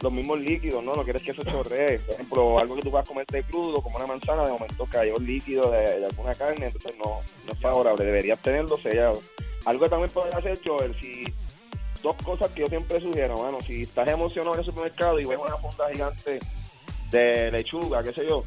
los 0.01 0.11
mismos 0.11 0.39
líquidos, 0.39 0.83
¿no? 0.83 0.93
No 0.93 1.03
quieres 1.03 1.23
que 1.23 1.31
eso 1.31 1.43
chorree. 1.43 1.99
Por 1.99 2.15
ejemplo, 2.15 2.59
algo 2.59 2.75
que 2.75 2.81
tú 2.81 2.91
vas 2.91 3.05
a 3.05 3.07
comerte 3.07 3.43
crudo, 3.43 3.81
como 3.81 3.95
una 3.95 4.07
manzana, 4.07 4.43
de 4.43 4.51
momento 4.51 4.85
cayó 4.91 5.17
líquido 5.17 5.71
de, 5.71 5.99
de 5.99 6.05
alguna 6.05 6.35
carne, 6.35 6.67
entonces 6.67 6.93
no, 6.97 7.19
no 7.45 7.53
es 7.53 7.59
favorable. 7.59 8.05
Deberías 8.05 8.39
tenerlo 8.39 8.77
sellado. 8.77 9.21
Algo 9.65 9.83
que 9.83 9.89
también 9.89 10.11
puedes 10.11 10.35
hacer, 10.35 10.59
Joel, 10.63 10.95
si 10.99 11.23
dos 12.03 12.15
cosas 12.17 12.51
que 12.51 12.61
yo 12.61 12.67
siempre 12.67 12.99
sugiero, 12.99 13.37
mano, 13.37 13.59
si 13.61 13.83
estás 13.83 14.07
emocionado 14.09 14.55
en 14.55 14.59
el 14.59 14.65
supermercado 14.65 15.19
y 15.19 15.25
ves 15.25 15.39
una 15.39 15.55
funda 15.55 15.89
gigante 15.89 16.39
de 17.09 17.51
lechuga, 17.51 18.03
qué 18.03 18.11
sé 18.11 18.27
yo, 18.27 18.43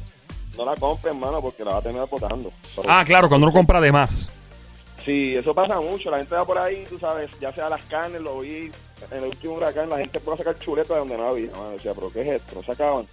no 0.57 0.65
la 0.65 0.75
compres, 0.75 1.15
mano, 1.15 1.41
porque 1.41 1.63
la 1.63 1.71
vas 1.71 1.79
a 1.79 1.83
terminar 1.83 2.07
botando. 2.07 2.51
Ah, 2.87 3.03
claro, 3.03 3.27
cuando 3.27 3.47
uno 3.47 3.53
compra 3.53 3.81
de 3.81 3.91
más. 3.91 4.29
Sí, 5.03 5.35
eso 5.35 5.55
pasa 5.55 5.79
mucho. 5.79 6.11
La 6.11 6.17
gente 6.17 6.35
va 6.35 6.45
por 6.45 6.57
ahí, 6.57 6.85
tú 6.87 6.99
sabes, 6.99 7.31
ya 7.39 7.51
sea 7.51 7.69
las 7.69 7.81
carnes, 7.85 8.21
lo 8.21 8.41
vi 8.41 8.71
en 9.11 9.17
el 9.17 9.25
último 9.29 9.53
huracán, 9.55 9.89
la 9.89 9.97
gente 9.97 10.19
puede 10.19 10.37
sacar 10.39 10.57
chuletas 10.59 10.89
de 10.89 10.99
donde 10.99 11.17
no 11.17 11.27
había. 11.29 11.51
Mano, 11.51 11.69
decía, 11.71 11.93
pero 11.93 12.11
¿qué 12.11 12.21
es 12.21 12.27
esto? 12.41 12.55
No 12.55 12.63
sacaban. 12.63 13.07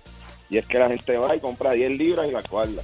Y 0.50 0.58
es 0.58 0.66
que 0.66 0.78
la 0.78 0.88
gente 0.88 1.16
va 1.16 1.34
y 1.34 1.40
compra 1.40 1.72
10 1.72 1.90
libras 1.98 2.28
y 2.28 2.32
la 2.32 2.42
guarda. 2.42 2.82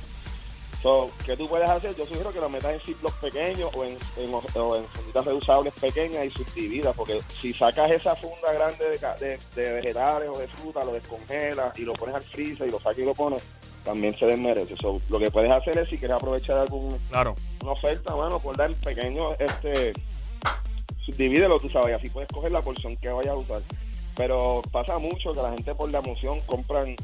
So, 0.82 1.10
¿Qué 1.26 1.36
tú 1.36 1.46
puedes 1.46 1.68
hacer? 1.68 1.94
Yo 1.94 2.06
sugiero 2.06 2.32
que 2.32 2.40
lo 2.40 2.48
metas 2.48 2.72
en 2.72 2.80
ciclos 2.80 3.12
pequeños 3.20 3.70
o 3.74 3.84
en, 3.84 3.98
en, 4.16 4.32
o 4.32 4.76
en 4.76 4.84
funditas 4.84 5.26
reusables 5.26 5.74
pequeñas 5.74 6.24
y 6.24 6.30
subdividas, 6.30 6.96
porque 6.96 7.20
si 7.28 7.52
sacas 7.52 7.90
esa 7.90 8.16
funda 8.16 8.50
grande 8.54 8.86
de, 8.88 8.98
de, 9.26 9.38
de 9.54 9.72
vegetales 9.72 10.30
o 10.32 10.38
de 10.38 10.46
fruta, 10.46 10.82
lo 10.82 10.92
descongelas 10.94 11.78
y 11.78 11.82
lo 11.82 11.92
pones 11.92 12.14
al 12.14 12.22
freezer 12.22 12.66
y 12.66 12.70
lo 12.70 12.78
sacas 12.80 12.98
y 12.98 13.04
lo 13.04 13.12
pones, 13.12 13.42
también 13.84 14.16
se 14.16 14.24
desmerece. 14.24 14.74
So, 14.78 15.02
lo 15.10 15.18
que 15.18 15.30
puedes 15.30 15.50
hacer 15.50 15.76
es, 15.78 15.86
si 15.90 15.98
quieres 15.98 16.16
aprovechar 16.16 16.56
algún 16.56 16.96
Claro. 17.10 17.34
una 17.62 17.72
oferta, 17.72 18.16
mano, 18.16 18.38
por 18.40 18.56
dar 18.56 18.72
pequeño, 18.76 19.34
este, 19.38 19.92
subdivídelo, 21.10 21.58
tú 21.58 21.68
sabes, 21.68 21.96
así 21.96 22.08
puedes 22.08 22.28
coger 22.30 22.52
la 22.52 22.60
porción 22.60 22.96
que 22.96 23.08
vayas 23.08 23.32
a 23.32 23.36
usar. 23.36 23.60
Pero 24.16 24.62
pasa 24.70 24.98
mucho 24.98 25.32
que 25.32 25.40
la 25.40 25.50
gente 25.50 25.74
por 25.74 25.90
la 25.90 25.98
emoción 26.00 26.40
compran, 26.46 26.94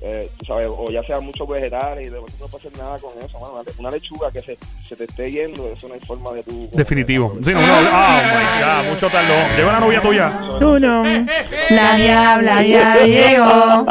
eh, 0.00 0.30
tú 0.38 0.44
sabes, 0.44 0.68
o 0.70 0.90
ya 0.90 1.02
sea 1.04 1.18
muchos 1.20 1.48
vegetales 1.48 2.06
y 2.06 2.10
de 2.10 2.16
momento 2.16 2.36
no 2.40 2.46
puedes 2.48 2.66
hacer 2.66 2.78
nada 2.78 2.98
con 2.98 3.10
eso, 3.24 3.38
mano. 3.40 3.62
Una 3.78 3.90
lechuga 3.90 4.30
que 4.30 4.40
se, 4.40 4.58
se 4.84 4.96
te 4.96 5.04
esté 5.04 5.30
yendo, 5.30 5.68
eso 5.72 5.88
no 5.88 5.94
hay 5.94 6.00
forma 6.00 6.32
de 6.32 6.42
tu... 6.42 6.68
Definitivo. 6.72 7.34
Sí, 7.42 7.52
no, 7.52 7.60
no, 7.60 7.78
oh 7.78 8.20
my 8.22 8.62
God, 8.62 8.90
mucho 8.92 9.08
tardó. 9.08 9.56
Llegó 9.56 9.72
la 9.72 9.80
novia 9.80 10.02
tuya. 10.02 10.40
Turum, 10.58 11.26
la 11.70 11.96
diabla 11.96 12.62
ya 12.62 13.06
llegó. 13.06 13.86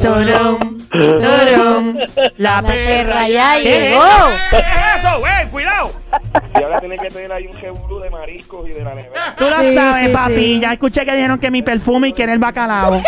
Turum, 0.00 0.78
turum, 0.90 1.98
la 2.36 2.62
perra 2.62 3.28
ya 3.28 3.56
¿Qué? 3.56 3.62
llegó. 3.64 4.04
¡Eso, 4.52 5.18
güey! 5.18 5.48
¡Cuidado! 5.50 5.99
Y 6.60 6.62
ahora 6.62 6.78
tienes 6.80 7.00
que 7.00 7.08
tener 7.08 7.32
ahí 7.32 7.46
un 7.46 7.58
revolú 7.60 8.00
de 8.00 8.10
mariscos 8.10 8.68
y 8.68 8.72
de 8.72 8.84
la 8.84 8.94
nevera. 8.94 9.34
Tú 9.36 9.44
lo 9.44 9.56
Sí, 9.56 9.74
sabes, 9.74 10.06
sí, 10.06 10.12
papi. 10.12 10.34
sí. 10.34 10.60
Ya 10.60 10.72
escuché 10.72 11.04
que 11.04 11.14
dijeron 11.14 11.38
que 11.38 11.50
mi 11.50 11.62
perfume 11.62 12.08
y 12.08 12.12
que 12.12 12.22
era 12.22 12.32
el 12.32 12.38
bacalao. 12.38 13.02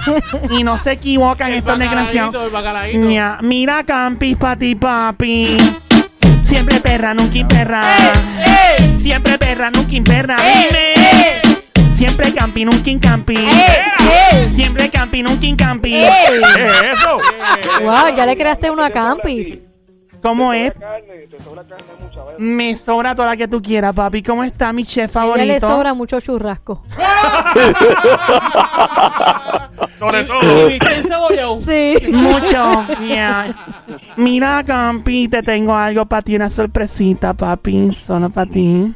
y 0.50 0.62
no 0.62 0.78
se 0.78 0.92
equivocan 0.92 1.48
El 1.52 1.58
estos 1.58 1.78
bacalaíto, 1.78 1.96
desgraciados. 1.96 2.44
el 2.46 2.50
bacalaíto. 2.50 2.98
Mira, 3.00 3.38
mira 3.42 3.84
Campis, 3.84 4.36
pati, 4.36 4.74
papi. 4.74 5.56
Siempre 6.42 6.80
perra, 6.80 7.14
nunca 7.14 7.38
imperra. 7.38 7.82
Siempre 9.00 9.38
perra, 9.38 9.70
nunca 9.70 9.94
imperra. 9.94 10.36
Dime. 10.36 11.94
Siempre 11.94 12.32
campi, 12.32 12.64
nunca 12.64 12.90
incampi. 12.90 13.36
¡Ey! 13.36 14.54
Siempre 14.54 14.88
campi, 14.88 15.22
nunca 15.22 15.46
incampi. 15.46 15.90
¿Qué 15.90 16.08
es 16.08 16.98
eso? 16.98 17.18
Wow, 17.82 18.14
ya 18.16 18.24
le 18.24 18.36
creaste 18.36 18.70
una 18.70 18.88
campis. 18.90 19.58
¿Cómo 20.28 20.50
te 20.52 20.66
es? 20.66 20.72
sobra 20.74 20.88
carne, 20.88 21.26
te 21.30 21.38
sobra 21.42 21.62
carne 21.64 21.84
muchas 22.00 22.24
veces. 22.26 22.40
Me 22.40 22.76
sobra 22.76 23.14
toda 23.14 23.28
la 23.28 23.36
que 23.36 23.48
tú 23.48 23.62
quieras, 23.62 23.94
papi. 23.94 24.22
¿Cómo 24.22 24.44
está 24.44 24.72
mi 24.72 24.84
chef 24.84 25.16
A 25.16 25.20
ella 25.24 25.32
favorito? 25.32 25.46
le 25.46 25.60
sobra 25.60 25.94
mucho 25.94 26.20
churrasco. 26.20 26.82
Sobre 29.98 30.22
¿Y 30.22 30.78
todo. 30.78 31.58
Sí. 31.60 31.94
Mucho. 32.12 32.84
Yeah. 33.02 33.54
Mira, 34.16 34.62
Campi, 34.64 35.28
te 35.28 35.42
tengo 35.42 35.74
algo 35.74 36.06
para 36.06 36.22
ti, 36.22 36.36
una 36.36 36.50
sorpresita, 36.50 37.34
papi. 37.34 37.92
Solo 37.92 38.30
para 38.30 38.50
ti. 38.50 38.94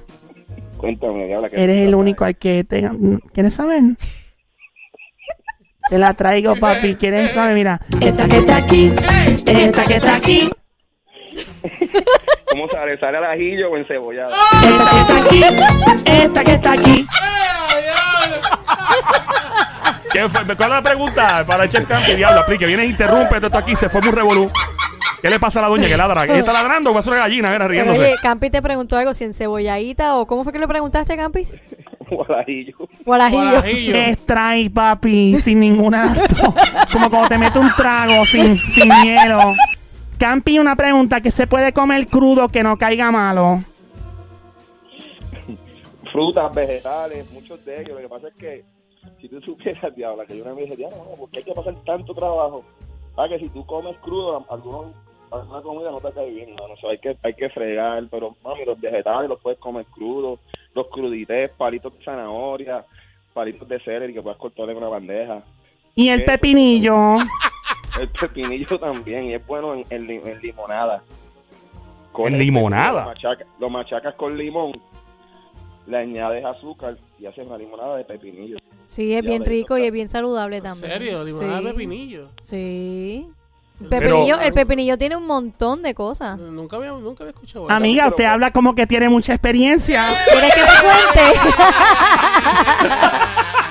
Cuéntame, 0.77 1.27
diabla, 1.27 1.49
que 1.49 1.63
Eres 1.63 1.89
el 1.89 1.95
único 1.95 2.25
al 2.25 2.37
que 2.37 2.65
te... 2.65 2.91
¿Quieres 3.33 3.55
saber? 3.55 3.83
Te 5.89 5.99
la 5.99 6.15
traigo, 6.15 6.57
papi. 6.57 6.97
¿Quieres 6.97 7.33
saber? 7.33 7.55
Mira. 7.55 7.81
Esta 8.01 8.29
que 8.29 8.39
está 8.39 8.57
aquí. 8.57 8.93
Esta 9.47 9.85
que 9.85 9.95
está 9.97 10.17
aquí. 10.17 10.49
¿Cómo 12.53 12.69
sale? 12.69 12.99
¿Sale 12.99 13.17
al 13.19 13.25
ajillo 13.25 13.71
o 13.71 13.77
encebollado? 13.79 14.31
Esta 14.63 14.91
que 14.91 15.01
está 15.01 15.17
aquí. 15.17 15.45
Esta 16.23 16.45
que 16.45 16.53
está 16.53 16.73
aquí. 16.73 17.07
¿Qué 20.13 20.29
fue? 20.29 20.45
¿Cuál 20.57 20.69
es 20.71 20.77
la 20.77 20.83
pregunta 20.83 21.45
para 21.47 21.65
el 21.65 21.71
Chef 21.71 21.87
Campi? 21.87 22.13
Diablo, 22.15 22.41
aplique. 22.41 22.67
Viene 22.67 22.83
e 22.83 22.87
interrumpe 22.87 23.37
esto 23.37 23.57
aquí. 23.57 23.75
Se 23.75 23.89
fue 23.89 24.03
muy 24.03 24.11
revolú. 24.11 24.51
¿Qué 25.23 25.31
le 25.31 25.39
pasa 25.39 25.61
a 25.61 25.63
la 25.63 25.69
doña 25.69 25.89
que 25.89 25.97
ladra? 25.97 26.25
¿Ella 26.25 26.39
está 26.39 26.53
ladrando 26.53 26.91
o 26.91 26.95
va 26.95 27.01
a 27.01 27.03
ser 27.03 27.13
una 27.13 27.23
gallina? 27.23 27.49
Mira, 27.49 27.69
Pero 27.69 27.71
riéndose. 27.71 28.01
oye, 28.01 28.15
Campi 28.21 28.51
te 28.51 28.61
preguntó 28.61 28.99
algo, 28.99 29.15
si 29.15 29.23
en 29.25 29.33
cebolladita 29.35 30.17
o 30.17 30.27
¿cómo 30.27 30.43
fue 30.45 30.53
que 30.53 30.59
le 30.59 30.67
preguntaste, 30.69 31.17
Campis? 31.17 31.59
O 32.15 32.27
al 32.29 32.41
ajillo. 32.41 32.77
O 33.07 33.15
al 33.15 33.21
ajillo. 33.23 33.51
Guarajillo. 33.53 33.97
Extrae, 33.97 34.69
papi, 34.69 35.41
sin 35.41 35.61
ninguna. 35.61 36.15
Como 36.93 37.09
cuando 37.09 37.29
te 37.29 37.39
mete 37.39 37.59
un 37.59 37.75
trago 37.75 38.27
sin, 38.27 38.59
sin 38.59 38.91
hielo. 39.03 39.55
Campi, 40.23 40.57
una 40.61 40.77
pregunta: 40.77 41.21
¿qué 41.21 41.33
se 41.33 41.49
puede 41.49 41.73
comer 41.73 42.07
crudo 42.07 42.49
que 42.49 42.63
no 42.63 42.79
caiga 42.79 43.11
malo? 43.11 43.65
Frutas, 46.13 46.55
vegetales, 46.55 47.29
muchos 47.33 47.65
de 47.65 47.81
ellos. 47.81 47.97
Lo 47.97 48.03
que 48.03 48.09
pasa 48.09 48.29
es 48.29 48.35
que 48.35 48.65
si 49.21 49.29
tú 49.29 49.41
supieras, 49.41 49.93
diabla, 49.97 50.25
que 50.25 50.39
yo 50.39 50.45
una 50.45 50.53
vez 50.53 50.67
dije, 50.67 50.77
diabla, 50.77 50.99
no, 50.99 51.17
¿por 51.17 51.29
qué 51.29 51.39
hay 51.39 51.43
que 51.43 51.53
pasar 51.53 51.75
tanto 51.85 52.15
trabajo? 52.15 52.63
Ah, 53.17 53.27
que 53.29 53.41
si 53.41 53.49
tú 53.49 53.67
comes 53.67 53.97
crudo, 53.97 54.47
algunos, 54.49 54.95
alguna 55.33 55.61
comida 55.61 55.91
no 55.91 56.01
te 56.01 56.13
cae 56.13 56.31
bien, 56.31 56.55
mano. 56.55 56.75
O 56.75 56.77
sea, 56.77 56.91
hay 56.91 56.99
que, 56.99 57.17
hay 57.21 57.35
que 57.35 57.51
fregar, 57.51 58.05
pero, 58.09 58.37
mami, 58.45 58.65
los 58.65 58.81
vegetales 58.81 59.29
los 59.29 59.41
puedes 59.41 59.59
comer 59.59 59.87
crudos, 59.87 60.39
los 60.73 60.87
crudités, 60.87 61.51
palitos 61.59 61.99
de 61.99 62.05
zanahoria, 62.05 62.85
palitos 63.35 63.69
de 63.69 63.81
celery 63.81 64.15
que 64.15 64.23
puedes 64.23 64.39
cortar 64.39 64.71
en 64.71 64.77
una 64.77 64.89
bandeja. 64.89 65.43
Y 65.97 66.11
el 66.11 66.23
pepinillo. 66.23 67.17
El 68.01 68.09
pepinillo 68.09 68.79
también, 68.79 69.25
y 69.25 69.35
es 69.35 69.47
bueno 69.47 69.75
en, 69.75 69.85
en 69.91 70.07
li- 70.07 70.21
en 70.25 70.41
limonada. 70.41 71.03
¿En 72.19 72.35
el 72.35 72.39
limonada? 72.41 73.07
pepinillo, 73.07 73.29
Lo, 73.31 73.37
machaca- 73.37 73.47
lo 73.61 73.71
machacas 73.71 74.15
con 74.15 74.37
limón, 74.37 74.81
le 75.87 75.97
añades 75.99 76.45
azúcar 76.45 76.97
y 77.19 77.27
haces 77.27 77.47
una 77.47 77.57
limonada 77.59 77.97
de 77.97 78.05
pepinillo. 78.05 78.59
Sí, 78.85 79.15
es 79.15 79.23
bien 79.23 79.45
rico 79.45 79.79
y 79.79 79.85
es 79.85 79.93
bien 79.93 80.09
saludable 80.09 80.57
¿En 80.59 80.63
también. 80.65 80.93
serio? 80.93 81.25
Limonada 81.25 81.59
sí. 81.59 81.65
de 81.65 81.73
pepinillo. 81.73 82.29
Sí. 82.41 83.29
El 83.81 83.89
Pero- 83.89 84.09
pepinillo, 84.11 84.41
el 84.41 84.53
pepinillo 84.53 84.99
tiene 84.99 85.17
un 85.17 85.27
montón 85.27 85.83
de 85.83 85.95
cosas. 85.95 86.39
Nunca 86.39 86.77
había, 86.77 86.91
nunca 86.93 87.25
había 87.25 87.33
escuchado 87.33 87.67
eso. 87.67 87.75
Amiga, 87.75 88.09
usted 88.09 88.25
habla 88.25 88.51
como 88.53 88.75
que 88.75 88.87
tiene 88.87 89.09
mucha 89.09 89.33
experiencia. 89.35 90.09
¿Quieres 90.31 90.55
que 90.55 90.61
te 90.61 90.67
cuente? 90.83 91.41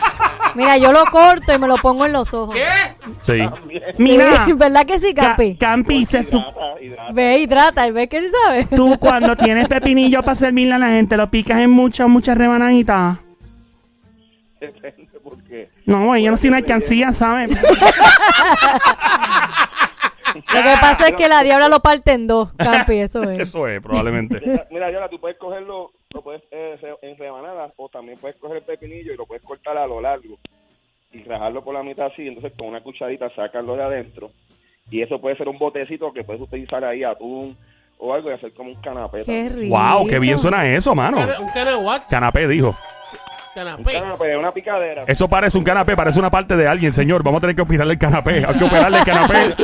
Mira, 0.56 0.78
yo 0.78 0.92
lo 0.92 1.06
corto 1.06 1.54
y 1.54 1.58
me 1.60 1.68
lo 1.68 1.78
pongo 1.78 2.06
en 2.06 2.14
los 2.14 2.34
ojos. 2.34 2.56
¿Qué? 2.56 2.66
Sí. 3.22 3.40
Mira, 3.98 4.46
¿Verdad 4.56 4.86
que 4.86 5.00
sí, 5.00 5.14
Ca- 5.14 5.28
Campi? 5.36 5.56
Campi, 5.58 6.06
se 6.06 6.24
su- 6.24 6.38
Hidrata, 6.38 6.82
hidrata. 6.82 7.12
Ve, 7.14 7.38
hidrata, 7.40 7.88
y 7.88 7.92
ve 7.92 8.08
que 8.10 8.22
sí 8.22 8.28
sabe. 8.46 8.66
tú 8.76 8.98
cuando 9.00 9.36
tienes 9.36 9.68
pepinillo 9.68 10.22
para 10.24 10.36
servirle 10.36 10.74
a 10.76 10.80
la 10.80 10.88
gente, 10.90 11.16
lo 11.18 11.30
picas 11.30 11.60
en 11.60 11.70
muchas, 11.70 12.08
muchas 12.08 12.38
rebanaditas. 12.38 13.18
Depende 14.60 15.08
porque 15.24 15.70
No, 15.86 16.06
güey, 16.06 16.24
yo 16.24 16.32
no 16.32 16.38
soy 16.38 16.50
una 16.50 16.58
alcancía, 16.60 17.14
¿sabes? 17.14 17.50
Lo 17.52 17.58
que 20.64 20.74
pasa 20.80 21.08
es 21.10 21.16
que 21.16 21.28
la 21.28 21.44
diabla 21.44 21.68
lo 21.68 21.82
parte 21.82 22.14
en 22.14 22.28
dos, 22.28 22.50
Campi, 22.58 22.98
eso 23.00 23.24
es. 23.24 23.40
Eso 23.40 23.68
es, 23.68 23.82
probablemente. 23.82 24.40
Mira, 24.72 24.92
Yola, 24.92 25.10
tú 25.10 25.20
puedes 25.20 25.38
cogerlo 25.38 25.92
lo 26.14 26.22
puedes, 26.22 26.42
eh, 26.52 26.78
en 27.02 27.18
rebanadas 27.18 27.72
o 27.78 27.90
también 27.90 28.18
puedes 28.20 28.38
coger 28.38 28.58
el 28.58 28.64
pepinillo 28.64 29.14
y 29.14 29.18
lo 29.18 29.26
puedes 29.26 29.44
cortar 29.44 29.78
a 29.78 29.88
lo 29.88 30.02
largo 30.02 30.38
y 31.12 31.24
rajarlo 31.24 31.64
por 31.64 31.74
la 31.74 31.84
mitad 31.84 32.08
así. 32.08 32.28
Entonces, 32.28 32.54
con 32.58 32.68
una 32.68 32.82
cucharita 32.82 33.30
sacarlo 33.30 33.76
de 33.76 33.84
adentro. 33.84 34.32
Y 34.90 35.02
eso 35.02 35.20
puede 35.22 35.38
ser 35.38 35.48
un 35.48 35.58
botecito 35.58 36.12
que 36.12 36.24
puedes 36.24 36.42
utilizar 36.42 36.84
ahí, 36.84 37.04
atún 37.04 37.58
o 37.98 38.14
algo 38.14 38.30
y 38.30 38.34
hacer 38.34 38.54
como 38.54 38.70
un 38.72 38.82
canapé. 38.82 39.20
Qué 39.20 39.26
también. 39.26 39.60
rico. 39.60 39.78
wow, 39.78 40.08
qué 40.08 40.20
bien 40.20 40.38
suena 40.38 40.68
eso, 40.74 40.94
mano. 40.96 41.18
¿Un 41.18 41.24
cana- 41.26 41.40
¿Un 41.40 41.50
cana 41.50 41.78
what? 41.78 42.02
Canapé. 43.54 44.02
Un 44.02 44.40
una 44.40 44.52
picadera. 44.52 45.04
Eso 45.08 45.28
parece 45.28 45.58
un 45.58 45.64
canapé, 45.64 45.96
parece 45.96 46.20
una 46.20 46.30
parte 46.30 46.56
de 46.56 46.68
alguien, 46.68 46.94
señor. 46.94 47.22
Vamos 47.22 47.40
a 47.40 47.42
tener 47.42 47.56
que 47.56 47.62
operarle 47.62 47.94
el 47.94 48.00
canapé. 48.00 48.46
Hay 48.46 48.58
que 48.58 48.64
operarle 48.64 48.98
el 49.00 49.04
canapé. 49.04 49.56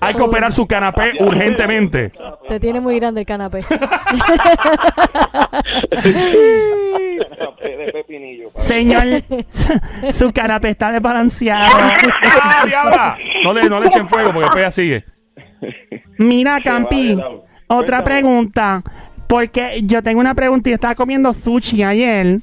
Hay 0.00 0.14
que 0.14 0.22
operar 0.22 0.52
su 0.52 0.66
canapé 0.66 1.12
urgentemente. 1.20 2.12
Te 2.48 2.58
tiene 2.58 2.80
muy 2.80 2.98
grande 2.98 3.20
el 3.20 3.26
canapé. 3.26 3.64
de 7.62 7.92
pepinillo. 7.92 8.48
Señor, 8.56 9.02
su 10.12 10.32
canapé 10.32 10.70
está 10.70 10.90
desbalanceado. 10.90 11.76
¡Ah, 12.22 12.64
diabla! 12.66 13.18
No 13.44 13.52
le, 13.52 13.68
no 13.68 13.80
le 13.80 13.86
echen 13.86 14.08
fuego 14.08 14.32
porque 14.32 14.46
después 14.46 14.64
ya 14.64 14.70
sigue. 14.70 15.04
Mira, 16.18 16.60
Campi, 16.62 17.16
otra 17.68 18.02
pregunta. 18.02 18.82
Porque 19.28 19.80
yo 19.82 20.02
tengo 20.02 20.20
una 20.20 20.34
pregunta 20.34 20.70
y 20.70 20.72
estaba 20.72 20.94
comiendo 20.94 21.32
sushi 21.32 21.82
ayer. 21.82 22.40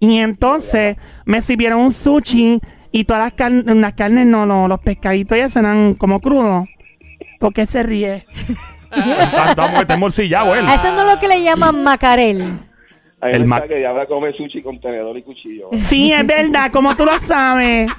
Y 0.00 0.18
entonces 0.18 0.96
me 1.24 1.40
sirvieron 1.42 1.80
un 1.80 1.92
sushi 1.92 2.60
y 2.92 3.04
todas 3.04 3.22
las, 3.24 3.32
carnes, 3.32 3.64
las 3.76 3.92
carnes, 3.94 4.26
no, 4.26 4.46
no, 4.46 4.68
los 4.68 4.80
pescaditos 4.80 5.36
ya 5.36 5.60
eran 5.60 5.94
como 5.94 6.20
crudos. 6.20 6.68
¿Por 7.40 7.52
qué 7.52 7.66
se 7.66 7.82
ríe? 7.82 8.26
Estamos 8.92 9.80
está 9.80 9.94
embolsillado 9.94 10.54
él. 10.54 10.68
A 10.68 10.74
eso 10.74 10.92
no 10.94 11.02
es 11.06 11.14
lo 11.14 11.20
que 11.20 11.28
le 11.28 11.42
llaman 11.42 11.82
macarel. 11.82 12.44
El 13.20 13.46
ma- 13.46 13.62
que 13.62 13.76
Diabla 13.76 14.06
come 14.06 14.32
sushi 14.32 14.62
con 14.62 14.80
tenedor 14.80 15.16
y 15.16 15.22
cuchillo. 15.22 15.70
Sí, 15.72 16.12
es 16.12 16.26
verdad, 16.26 16.70
como 16.70 16.94
tú 16.94 17.04
lo 17.06 17.18
sabes. 17.18 17.90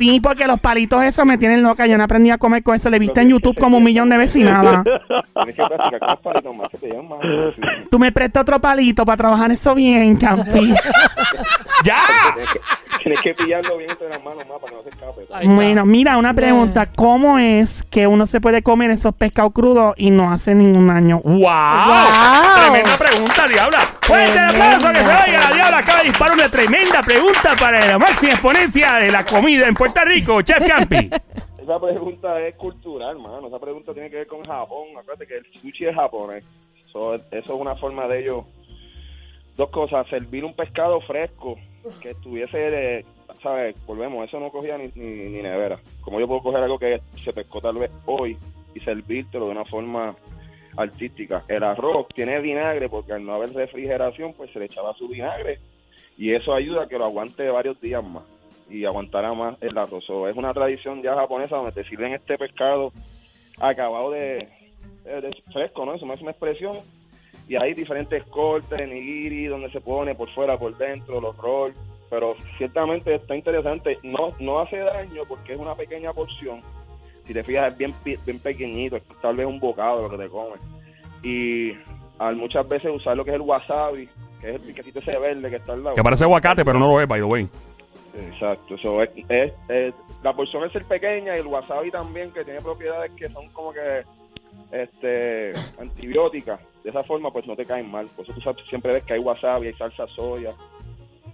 Sí, 0.00 0.18
porque 0.18 0.46
los 0.46 0.58
palitos 0.58 1.04
esos 1.04 1.26
me 1.26 1.36
tienen 1.36 1.62
loca. 1.62 1.86
Yo 1.86 1.98
no 1.98 2.04
aprendí 2.04 2.30
a 2.30 2.38
comer 2.38 2.62
con 2.62 2.74
eso. 2.74 2.88
Le 2.88 2.98
viste 2.98 3.20
en 3.20 3.28
YouTube 3.28 3.54
como 3.60 3.76
un 3.76 3.84
millón 3.84 4.08
de 4.08 4.16
veces 4.16 4.36
y 4.36 4.44
nada. 4.44 4.82
Tienes 5.34 5.54
que 5.54 5.62
practicar 5.62 6.00
con 6.00 6.08
los 6.08 6.20
palitos 6.20 6.56
más 6.56 6.68
que 6.70 6.78
te 6.78 6.86
llevan 6.86 7.06
más. 7.06 7.20
Sí. 7.20 7.60
Tú 7.90 7.98
me 7.98 8.10
prestas 8.10 8.40
otro 8.42 8.58
palito 8.62 9.04
para 9.04 9.18
trabajar 9.18 9.52
eso 9.52 9.74
bien, 9.74 10.16
Campi. 10.16 10.72
¡Ya! 11.84 11.98
Tienes 13.02 13.20
que, 13.20 13.34
pillarlo 13.34 13.76
bien 13.76 13.90
entre 13.90 14.08
las 14.08 14.22
manos 14.22 14.38
más 14.48 14.58
para 14.58 14.70
que 14.70 14.76
no 14.76 14.82
se 14.82 14.88
escape. 14.88 15.46
Bueno, 15.46 15.84
mira, 15.84 16.16
una 16.16 16.32
pregunta. 16.32 16.86
¿Cómo 16.86 17.38
es 17.38 17.84
que 17.84 18.06
uno 18.06 18.26
se 18.26 18.40
puede 18.40 18.62
comer 18.62 18.90
esos 18.90 19.14
pescados 19.14 19.52
crudos 19.52 19.94
y 19.98 20.10
no 20.10 20.32
hace 20.32 20.54
ningún 20.54 20.86
daño? 20.86 21.20
¡Wow! 21.24 21.40
Tremenda 22.60 22.96
pregunta, 22.98 23.48
Diabla. 23.48 23.78
Fuerte 24.00 24.38
el 24.38 24.44
aplauso 24.44 24.88
que 24.92 24.98
se 24.98 25.10
oiga. 25.10 25.40
La 25.40 25.50
Diabla 25.54 25.78
acaba 25.78 25.98
de 25.98 26.04
disparar 26.04 26.34
una 26.34 26.48
tremenda 26.48 27.02
pregunta 27.02 27.56
para 27.58 27.86
la 27.86 27.98
máxima 27.98 28.32
exponencia 28.32 28.94
de 28.94 29.10
la 29.10 29.24
comida 29.24 29.66
en 29.66 29.74
Puerto 29.74 29.89
Rico, 30.04 30.42
Chef 30.42 30.66
Campi. 30.66 31.10
Esa 31.62 31.78
pregunta 31.78 32.40
es 32.40 32.54
cultural, 32.56 33.18
mano. 33.18 33.46
Esa 33.46 33.58
pregunta 33.58 33.92
tiene 33.92 34.10
que 34.10 34.16
ver 34.16 34.26
con 34.26 34.44
Japón. 34.44 34.88
Acuérdate 34.98 35.26
que 35.26 35.36
el 35.36 35.46
sushi 35.60 35.86
es 35.86 35.94
japonés. 35.94 36.44
So, 36.86 37.14
eso 37.14 37.28
es 37.30 37.48
una 37.48 37.76
forma 37.76 38.08
de 38.08 38.20
ellos. 38.20 38.44
Dos 39.56 39.70
cosas. 39.70 40.06
Servir 40.08 40.44
un 40.44 40.54
pescado 40.54 41.00
fresco 41.02 41.56
que 42.00 42.10
estuviese, 42.10 42.58
de, 42.58 43.06
¿sabes? 43.40 43.76
Volvemos. 43.86 44.26
Eso 44.26 44.40
no 44.40 44.50
cogía 44.50 44.78
ni, 44.78 44.90
ni, 44.94 45.30
ni 45.30 45.42
nevera. 45.42 45.78
Como 46.00 46.18
yo 46.18 46.26
puedo 46.26 46.42
coger 46.42 46.62
algo 46.62 46.78
que 46.78 47.00
se 47.16 47.32
pescó 47.32 47.60
tal 47.60 47.76
vez 47.76 47.90
hoy 48.06 48.36
y 48.74 48.80
servírtelo 48.80 49.46
de 49.46 49.52
una 49.52 49.64
forma 49.64 50.16
artística. 50.76 51.44
El 51.46 51.62
arroz 51.62 52.08
tiene 52.14 52.40
vinagre 52.40 52.88
porque 52.88 53.12
al 53.12 53.24
no 53.24 53.34
haber 53.34 53.52
refrigeración, 53.52 54.32
pues 54.32 54.50
se 54.52 54.58
le 54.58 54.64
echaba 54.64 54.94
su 54.94 55.08
vinagre 55.08 55.60
y 56.16 56.32
eso 56.32 56.54
ayuda 56.54 56.84
a 56.84 56.88
que 56.88 56.98
lo 56.98 57.04
aguante 57.04 57.48
varios 57.50 57.80
días 57.80 58.02
más 58.02 58.24
y 58.70 58.84
aguantará 58.84 59.34
más 59.34 59.56
el 59.60 59.76
arroz. 59.76 60.04
So, 60.04 60.28
es 60.28 60.36
una 60.36 60.54
tradición 60.54 61.02
ya 61.02 61.14
japonesa 61.14 61.56
donde 61.56 61.72
te 61.72 61.84
sirven 61.84 62.14
este 62.14 62.38
pescado 62.38 62.92
acabado 63.58 64.10
de, 64.12 64.48
fresco, 65.52 65.84
¿no? 65.84 65.94
Es 65.94 66.02
una 66.02 66.12
máxima 66.12 66.30
expresión. 66.30 66.78
Y 67.48 67.56
hay 67.56 67.74
diferentes 67.74 68.22
cortes, 68.24 68.88
nigiri, 68.88 69.46
donde 69.46 69.70
se 69.70 69.80
pone 69.80 70.14
por 70.14 70.30
fuera, 70.30 70.56
por 70.56 70.76
dentro, 70.78 71.20
los 71.20 71.36
rolls. 71.36 71.76
Pero 72.08 72.34
ciertamente 72.58 73.14
está 73.14 73.34
interesante. 73.34 73.98
No, 74.04 74.32
no 74.38 74.60
hace 74.60 74.78
daño 74.78 75.22
porque 75.28 75.54
es 75.54 75.58
una 75.58 75.74
pequeña 75.74 76.12
porción. 76.12 76.60
Si 77.26 77.34
te 77.34 77.42
fijas, 77.42 77.72
es 77.72 77.78
bien, 77.78 77.94
bien 78.04 78.38
pequeñito. 78.38 78.96
Es 78.96 79.02
tal 79.20 79.36
vez 79.36 79.46
un 79.46 79.58
bocado 79.58 80.02
lo 80.02 80.10
que 80.10 80.24
te 80.24 80.28
comes. 80.28 80.60
Y 81.22 81.72
al 82.18 82.36
muchas 82.36 82.68
veces 82.68 82.90
usar 82.94 83.16
lo 83.16 83.24
que 83.24 83.30
es 83.30 83.36
el 83.36 83.42
wasabi, 83.42 84.08
que 84.40 84.50
es 84.50 84.54
el 84.56 84.68
piquecito 84.68 85.00
ese 85.00 85.18
verde 85.18 85.50
que 85.50 85.56
está 85.56 85.72
al 85.72 85.82
lado. 85.82 85.96
Que 85.96 86.02
parece 86.02 86.24
aguacate, 86.24 86.64
pero 86.64 86.78
no 86.78 86.86
lo 86.86 87.00
es, 87.00 87.08
by 87.08 87.20
the 87.20 87.24
way. 87.24 87.48
Exacto, 88.14 88.74
eso 88.74 89.02
es, 89.02 89.10
es- 89.28 89.52
es- 89.68 89.94
la 90.22 90.32
porción 90.32 90.64
es 90.64 90.72
ser 90.72 90.84
pequeña 90.84 91.36
y 91.36 91.40
el 91.40 91.46
wasabi 91.46 91.90
también 91.90 92.30
que 92.32 92.44
tiene 92.44 92.60
propiedades 92.60 93.12
que 93.12 93.28
son 93.28 93.48
como 93.50 93.72
que 93.72 94.02
este, 94.72 95.52
antibiótica, 95.80 96.58
de 96.84 96.90
esa 96.90 97.02
forma 97.02 97.30
pues 97.30 97.46
no 97.46 97.56
te 97.56 97.64
caen 97.64 97.90
mal. 97.90 98.06
Por 98.14 98.24
eso 98.24 98.32
tú 98.34 98.40
sabes, 98.40 98.64
siempre 98.68 98.92
ves 98.92 99.02
que 99.04 99.14
hay 99.14 99.20
wasabi, 99.20 99.68
hay 99.68 99.74
salsa 99.74 100.06
soya. 100.08 100.52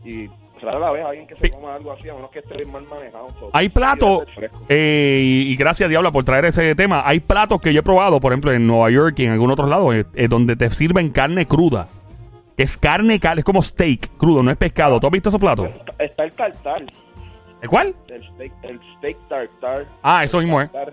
Y 0.04 0.28
rara 0.62 0.78
la 0.78 0.90
vez 0.92 1.04
alguien 1.04 1.26
que 1.26 1.36
se 1.36 1.50
coma 1.50 1.74
algo 1.74 1.92
así, 1.92 2.08
a 2.08 2.14
menos 2.14 2.30
que 2.30 2.38
esté 2.38 2.54
bien 2.56 2.70
mal 2.72 2.84
manejado. 2.88 3.28
So, 3.40 3.50
Hay 3.52 3.68
platos, 3.68 4.26
eh, 4.68 5.20
y, 5.22 5.56
gracias 5.56 5.88
Diabla 5.90 6.10
por 6.12 6.24
traer 6.24 6.46
ese 6.46 6.74
tema. 6.74 7.02
Hay 7.06 7.20
platos 7.20 7.60
que 7.60 7.72
yo 7.72 7.80
he 7.80 7.82
probado, 7.82 8.20
por 8.20 8.32
ejemplo, 8.32 8.52
en 8.52 8.66
Nueva 8.66 8.90
York 8.90 9.18
y 9.18 9.24
en 9.24 9.32
algún 9.32 9.50
otro 9.50 9.66
lado, 9.66 9.92
eh, 9.92 10.04
eh, 10.14 10.28
donde 10.28 10.56
te 10.56 10.70
sirven 10.70 11.10
carne 11.10 11.46
cruda. 11.46 11.88
Es 12.56 12.78
carne, 12.78 13.20
cal- 13.20 13.38
es 13.38 13.44
como 13.44 13.60
steak 13.60 14.16
crudo, 14.16 14.42
no 14.42 14.50
es 14.50 14.56
pescado. 14.56 14.98
¿Tú 14.98 15.06
has 15.06 15.12
visto 15.12 15.28
esos 15.28 15.40
platos? 15.40 15.68
El 16.18 16.32
tartar, 16.32 16.82
¿El 17.60 17.68
cuál? 17.68 17.94
el 18.08 18.24
steak, 18.24 18.52
el 18.62 18.80
steak 18.96 19.16
tartar. 19.28 19.84
Ah, 20.02 20.24
eso 20.24 20.38
mismo 20.38 20.58
tartar. 20.58 20.92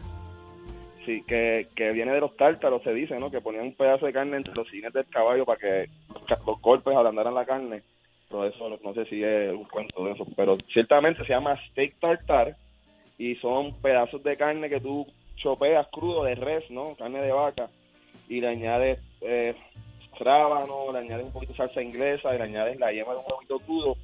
Sí, 1.06 1.22
que, 1.28 1.68
que 1.76 1.92
viene 1.92 2.14
de 2.14 2.22
los 2.22 2.36
tártaros, 2.38 2.82
se 2.84 2.94
dice, 2.94 3.20
¿no? 3.20 3.30
Que 3.30 3.42
ponían 3.42 3.66
un 3.66 3.76
pedazo 3.76 4.06
de 4.06 4.14
carne 4.14 4.38
entre 4.38 4.54
los 4.54 4.70
cines 4.70 4.92
del 4.94 5.06
caballo 5.06 5.46
para 5.46 5.60
que 5.60 5.90
los, 6.46 6.62
golpes 6.62 6.96
ablandaran 6.96 7.36
la 7.36 7.46
carne. 7.46 7.84
Pero 8.30 8.46
eso 8.46 8.70
no, 8.70 8.78
no 8.84 8.94
sé 8.94 9.06
si 9.06 9.24
es 9.24 9.54
un 9.54 9.66
cuento 9.66 10.06
de 10.06 10.12
eso. 10.12 10.26
Pero 10.36 10.58
ciertamente 10.72 11.24
se 11.26 11.34
llama 11.34 11.60
steak 11.70 12.00
tartar 12.00 12.56
y 13.18 13.36
son 13.36 13.74
pedazos 13.82 14.24
de 14.24 14.36
carne 14.36 14.70
que 14.70 14.80
tú 14.80 15.06
chopeas 15.38 15.88
crudo 15.88 16.24
de 16.24 16.36
res, 16.36 16.70
¿no? 16.70 16.96
Carne 16.98 17.22
de 17.22 17.32
vaca 17.32 17.70
y 18.30 18.40
le 18.40 18.48
añades 18.48 19.00
eh, 19.22 19.56
rábano, 20.20 20.92
le 20.94 21.00
añades 21.00 21.26
un 21.26 21.34
poquito 21.34 21.54
de 21.54 21.58
salsa 21.58 21.82
inglesa 21.82 22.34
y 22.34 22.38
le 22.38 22.44
añades 22.44 22.80
la 22.80 22.92
yema 22.92 23.14
de 23.14 23.20
un 23.20 23.26
huevito 23.28 23.60
crudo 23.60 23.98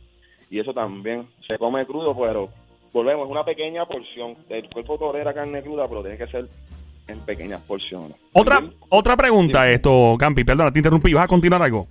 y 0.50 0.60
eso 0.60 0.74
también 0.74 1.28
se 1.48 1.58
come 1.58 1.86
crudo, 1.86 2.16
pero 2.18 2.50
volvemos, 2.94 3.26
es 3.26 3.32
una 3.32 3.44
pequeña 3.44 3.86
porción. 3.86 4.36
El 4.50 4.70
cuerpo 4.70 4.98
tolera 4.98 5.34
carne 5.34 5.62
cruda, 5.62 5.88
pero 5.88 6.02
tiene 6.02 6.18
que 6.18 6.28
ser 6.28 6.48
en 7.08 7.20
pequeñas 7.22 7.62
porciones. 7.62 8.16
Otra, 8.34 8.64
otra 8.90 9.18
pregunta, 9.18 9.70
esto, 9.70 10.16
Campi, 10.20 10.44
perdona, 10.44 10.72
te 10.72 10.80
interrumpí. 10.80 11.14
¿Vas 11.14 11.26
a 11.26 11.28
continuar 11.28 11.62
algo? 11.62 11.88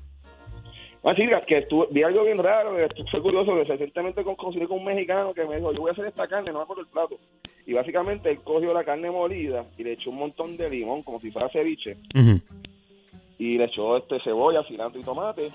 Ah, 1.04 1.14
sí, 1.14 1.26
que 1.46 1.58
estuve- 1.58 1.86
vi 1.90 2.02
algo 2.02 2.24
bien 2.24 2.38
raro, 2.38 2.74
que 2.76 2.84
estoy 2.84 3.04
fue 3.10 3.22
curioso, 3.22 3.54
que 3.54 3.64
recientemente 3.64 4.22
con, 4.24 4.34
conocí 4.34 4.58
con 4.66 4.78
un 4.78 4.84
mexicano 4.84 5.32
que 5.32 5.44
me 5.46 5.56
dijo, 5.56 5.72
yo 5.72 5.80
voy 5.80 5.88
a 5.90 5.92
hacer 5.92 6.06
esta 6.06 6.26
carne, 6.26 6.50
no 6.52 6.58
me 6.58 6.64
acuerdo 6.64 6.82
el 6.82 6.88
plato. 6.88 7.16
Y 7.66 7.72
básicamente 7.72 8.30
él 8.30 8.40
cogió 8.42 8.74
la 8.74 8.84
carne 8.84 9.10
molida 9.10 9.64
y 9.78 9.84
le 9.84 9.92
echó 9.92 10.10
un 10.10 10.16
montón 10.18 10.56
de 10.56 10.68
limón, 10.68 11.02
como 11.02 11.20
si 11.20 11.30
fuera 11.30 11.48
ceviche, 11.50 11.96
y 13.38 13.56
le 13.56 13.64
echó 13.64 13.96
este 13.96 14.20
cebolla, 14.20 14.62
cilantro 14.64 15.00
y 15.00 15.04
tomate. 15.04 15.50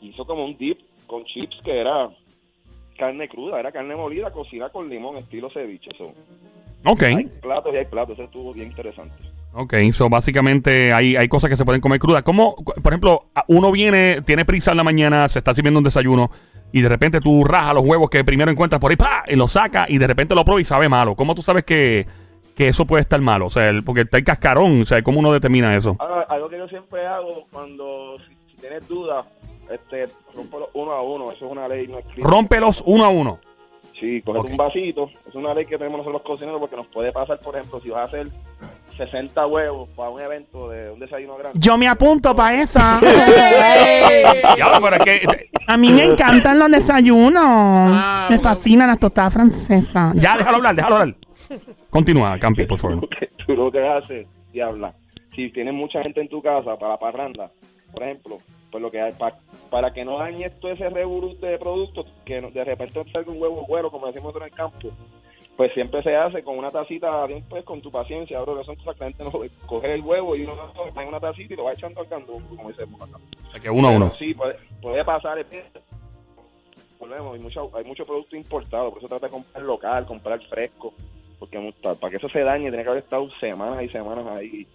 Hizo 0.00 0.24
como 0.26 0.44
un 0.44 0.56
dip 0.56 0.78
con 1.06 1.24
chips 1.24 1.56
que 1.64 1.80
era 1.80 2.08
carne 2.98 3.28
cruda, 3.28 3.58
era 3.60 3.72
carne 3.72 3.96
molida 3.96 4.30
cocinada 4.30 4.70
con 4.70 4.88
limón, 4.88 5.16
estilo 5.16 5.50
ceviche. 5.50 5.90
So, 5.98 6.06
Ok, 6.86 7.02
Hay 7.02 7.24
platos 7.40 7.72
y 7.72 7.76
hay 7.78 7.86
platos, 7.86 8.14
eso 8.14 8.24
estuvo 8.24 8.52
bien 8.52 8.68
interesante. 8.68 9.14
ok. 9.54 9.74
So, 9.92 10.08
básicamente 10.10 10.92
hay, 10.92 11.16
hay 11.16 11.28
cosas 11.28 11.48
que 11.48 11.56
se 11.56 11.64
pueden 11.64 11.80
comer 11.80 11.98
crudas. 11.98 12.22
¿Cómo, 12.22 12.54
cu- 12.56 12.74
por 12.82 12.92
ejemplo, 12.92 13.24
uno 13.48 13.72
viene, 13.72 14.20
tiene 14.22 14.44
prisa 14.44 14.72
en 14.72 14.76
la 14.76 14.84
mañana, 14.84 15.28
se 15.30 15.38
está 15.38 15.54
sirviendo 15.54 15.78
un 15.78 15.84
desayuno 15.84 16.30
y 16.72 16.82
de 16.82 16.88
repente 16.88 17.20
tú 17.20 17.42
rajas 17.44 17.72
los 17.74 17.84
huevos 17.86 18.10
que 18.10 18.22
primero 18.24 18.50
encuentras 18.50 18.80
por 18.80 18.90
ahí, 18.90 18.96
¡pa! 18.96 19.24
y 19.28 19.34
lo 19.36 19.46
sacas 19.46 19.88
y 19.88 19.96
de 19.98 20.06
repente 20.06 20.34
lo 20.34 20.44
pruebas 20.44 20.62
y 20.62 20.64
sabe 20.66 20.88
malo. 20.90 21.14
¿Cómo 21.14 21.34
tú 21.34 21.40
sabes 21.40 21.64
que, 21.64 22.06
que 22.54 22.68
eso 22.68 22.84
puede 22.84 23.00
estar 23.02 23.20
malo? 23.20 23.46
O 23.46 23.50
sea, 23.50 23.70
el- 23.70 23.82
porque 23.82 24.02
está 24.02 24.18
el 24.18 24.24
cascarón, 24.24 24.82
o 24.82 24.84
sea, 24.84 25.02
¿cómo 25.02 25.20
uno 25.20 25.32
determina 25.32 25.74
eso? 25.74 25.96
Ahora, 26.00 26.26
algo 26.28 26.48
que 26.50 26.58
yo 26.58 26.68
siempre 26.68 27.06
hago 27.06 27.46
cuando, 27.50 28.18
si, 28.28 28.34
si 28.54 28.60
tienes 28.60 28.86
dudas, 28.88 29.24
este, 29.70 30.06
rompelo 30.34 30.70
uno 30.74 30.92
a 30.92 31.02
uno, 31.02 31.32
eso 31.32 31.46
es 31.46 31.52
una 31.52 31.68
ley 31.68 31.86
no 31.88 31.98
escrita. 31.98 32.28
Rómpelos 32.28 32.82
uno 32.86 33.04
a 33.04 33.08
uno. 33.08 33.38
Sí, 33.98 34.22
coger 34.22 34.50
un 34.50 34.56
vasito, 34.56 35.08
es 35.28 35.34
una 35.34 35.54
ley 35.54 35.66
que 35.66 35.78
tenemos 35.78 35.98
nosotros 35.98 36.22
los 36.22 36.22
cocineros 36.22 36.60
porque 36.60 36.76
nos 36.76 36.86
puede 36.88 37.12
pasar, 37.12 37.38
por 37.38 37.56
ejemplo, 37.56 37.80
si 37.80 37.90
vas 37.90 38.02
a 38.02 38.04
hacer 38.04 38.26
60 38.96 39.46
huevos 39.46 39.88
para 39.90 40.10
un 40.10 40.20
evento 40.20 40.68
de 40.68 40.90
un 40.90 41.00
desayuno 41.00 41.36
grande. 41.36 41.58
Yo 41.58 41.76
me 41.76 41.88
apunto 41.88 42.34
para 42.34 42.62
esa. 42.62 43.00
Ya, 44.56 44.80
pero 44.80 44.96
es 44.96 45.02
que. 45.02 45.48
A 45.66 45.76
mí 45.76 45.92
me 45.92 46.04
encantan 46.04 46.58
los 46.58 46.70
desayunos. 46.70 47.42
Ah, 47.44 48.28
me 48.30 48.38
fascinan 48.38 48.86
las 48.88 48.98
tostadas 48.98 49.32
francesas. 49.32 50.14
Ya, 50.16 50.36
déjalo 50.36 50.56
hablar, 50.56 50.74
déjalo 50.74 50.96
hablar. 50.96 51.16
Continúa, 51.90 52.38
Campi, 52.38 52.66
por 52.66 52.78
favor. 52.78 53.08
tú 53.46 53.54
lo 53.54 53.70
que 53.70 53.86
haces 53.86 54.26
y 54.52 54.60
hablas. 54.60 54.94
Si 55.34 55.50
tienes 55.50 55.74
mucha 55.74 56.02
gente 56.02 56.20
en 56.20 56.28
tu 56.28 56.40
casa 56.40 56.76
para 56.76 56.92
la 56.92 56.98
parranda, 56.98 57.50
por 57.92 58.02
ejemplo, 58.02 58.38
pues 58.74 58.82
lo 58.82 58.90
que 58.90 59.00
hay, 59.00 59.12
pa- 59.12 59.36
para 59.70 59.92
que 59.92 60.04
no 60.04 60.18
dañes 60.18 60.58
todo 60.58 60.72
ese 60.72 60.90
revolú 60.90 61.38
de 61.38 61.56
productos, 61.58 62.06
que 62.24 62.40
de 62.40 62.64
repente 62.64 63.04
salga 63.12 63.30
un 63.30 63.40
huevo 63.40 63.64
güero, 63.68 63.88
como 63.88 64.08
decimos 64.08 64.34
nosotros 64.34 64.48
en 64.48 64.52
el 64.52 64.56
campo, 64.56 64.88
pues 65.56 65.72
siempre 65.74 66.02
se 66.02 66.16
hace 66.16 66.42
con 66.42 66.58
una 66.58 66.70
tacita, 66.70 67.24
bien 67.26 67.44
pues 67.48 67.62
con 67.64 67.80
tu 67.80 67.92
paciencia, 67.92 68.40
bro, 68.40 68.58
que 68.58 68.64
son 68.64 68.74
cosas 68.74 68.94
que 68.96 69.00
la 69.04 69.06
gente 69.12 69.22
no. 69.22 69.30
Coger 69.66 69.90
el 69.90 70.00
huevo 70.00 70.34
y 70.34 70.42
uno 70.42 70.54
en 71.00 71.06
una 71.08 71.20
tacita 71.20 71.54
y 71.54 71.56
lo 71.56 71.62
va 71.62 71.70
echando 71.72 72.00
al 72.00 72.08
candungo, 72.08 72.48
como 72.56 72.68
decimos 72.72 73.00
acá. 73.08 73.16
O 73.46 73.50
sea, 73.52 73.60
que 73.60 73.70
uno 73.70 73.86
a 73.86 73.90
uno. 73.92 74.12
Pero 74.12 74.26
Sí, 74.26 74.34
puede, 74.34 74.56
puede 74.82 75.04
pasar. 75.04 75.38
es 75.38 75.48
bien. 75.48 75.62
Volvemos, 76.98 77.34
hay 77.34 77.40
mucho, 77.40 77.70
hay 77.76 77.84
mucho 77.84 78.04
producto 78.04 78.34
importado, 78.34 78.88
por 78.90 78.98
eso 78.98 79.06
trata 79.08 79.26
de 79.26 79.32
comprar 79.32 79.62
local, 79.64 80.04
comprar 80.06 80.40
fresco, 80.48 80.92
porque 81.38 81.72
para 82.00 82.10
que 82.10 82.16
eso 82.16 82.28
se 82.28 82.40
dañe 82.40 82.70
tiene 82.70 82.82
que 82.82 82.88
haber 82.88 83.04
estado 83.04 83.28
semanas 83.38 83.80
y 83.84 83.88
semanas 83.88 84.26
ahí 84.36 84.66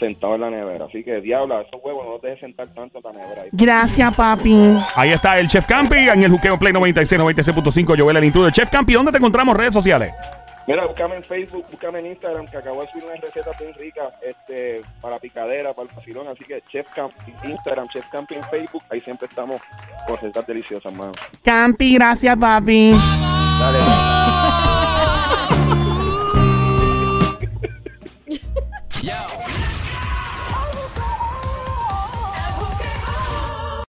sentado 0.00 0.34
en 0.34 0.40
la 0.40 0.50
nevera. 0.50 0.86
Así 0.86 1.04
que, 1.04 1.20
diabla, 1.20 1.60
esos 1.60 1.80
huevos 1.82 2.04
no 2.04 2.12
los 2.12 2.22
dejes 2.22 2.40
sentar 2.40 2.68
tanto 2.70 2.98
en 2.98 3.04
la 3.04 3.20
nevera. 3.20 3.42
Gracias, 3.52 4.14
papi. 4.16 4.76
Ahí 4.96 5.10
está 5.10 5.38
el 5.38 5.46
Chef 5.46 5.66
Campi 5.66 6.08
en 6.08 6.24
el 6.24 6.30
Juqueo 6.30 6.58
Play 6.58 6.72
96, 6.72 7.20
96.5. 7.20 8.00
Joel 8.00 8.16
el 8.16 8.24
intruder. 8.24 8.52
Chef 8.52 8.70
Campi, 8.70 8.94
¿dónde 8.94 9.12
te 9.12 9.18
encontramos? 9.18 9.56
Redes 9.56 9.74
sociales. 9.74 10.12
Mira, 10.66 10.86
búscame 10.86 11.16
en 11.16 11.24
Facebook, 11.24 11.66
búscame 11.70 11.98
en 12.00 12.06
Instagram, 12.06 12.46
que 12.46 12.56
acabo 12.56 12.82
de 12.82 12.88
subir 12.90 13.04
unas 13.04 13.20
recetas 13.20 13.58
bien 13.58 13.74
ricas 13.74 14.12
este, 14.22 14.82
para 15.00 15.18
picadera, 15.18 15.72
para 15.72 15.88
el 15.88 15.94
facilón. 15.94 16.28
Así 16.28 16.44
que 16.44 16.62
Chef 16.70 16.86
Camp, 16.94 17.12
Instagram, 17.44 17.88
Chef 17.88 18.08
Camp 18.10 18.30
en 18.32 18.42
Facebook, 18.44 18.82
ahí 18.90 19.00
siempre 19.00 19.26
estamos 19.26 19.60
con 20.06 20.16
recetas 20.16 20.46
deliciosas, 20.46 20.92
mano. 20.96 21.12
Campi, 21.42 21.94
gracias, 21.94 22.36
papi. 22.36 22.92
Dale, 23.60 23.78
dale. 23.78 23.90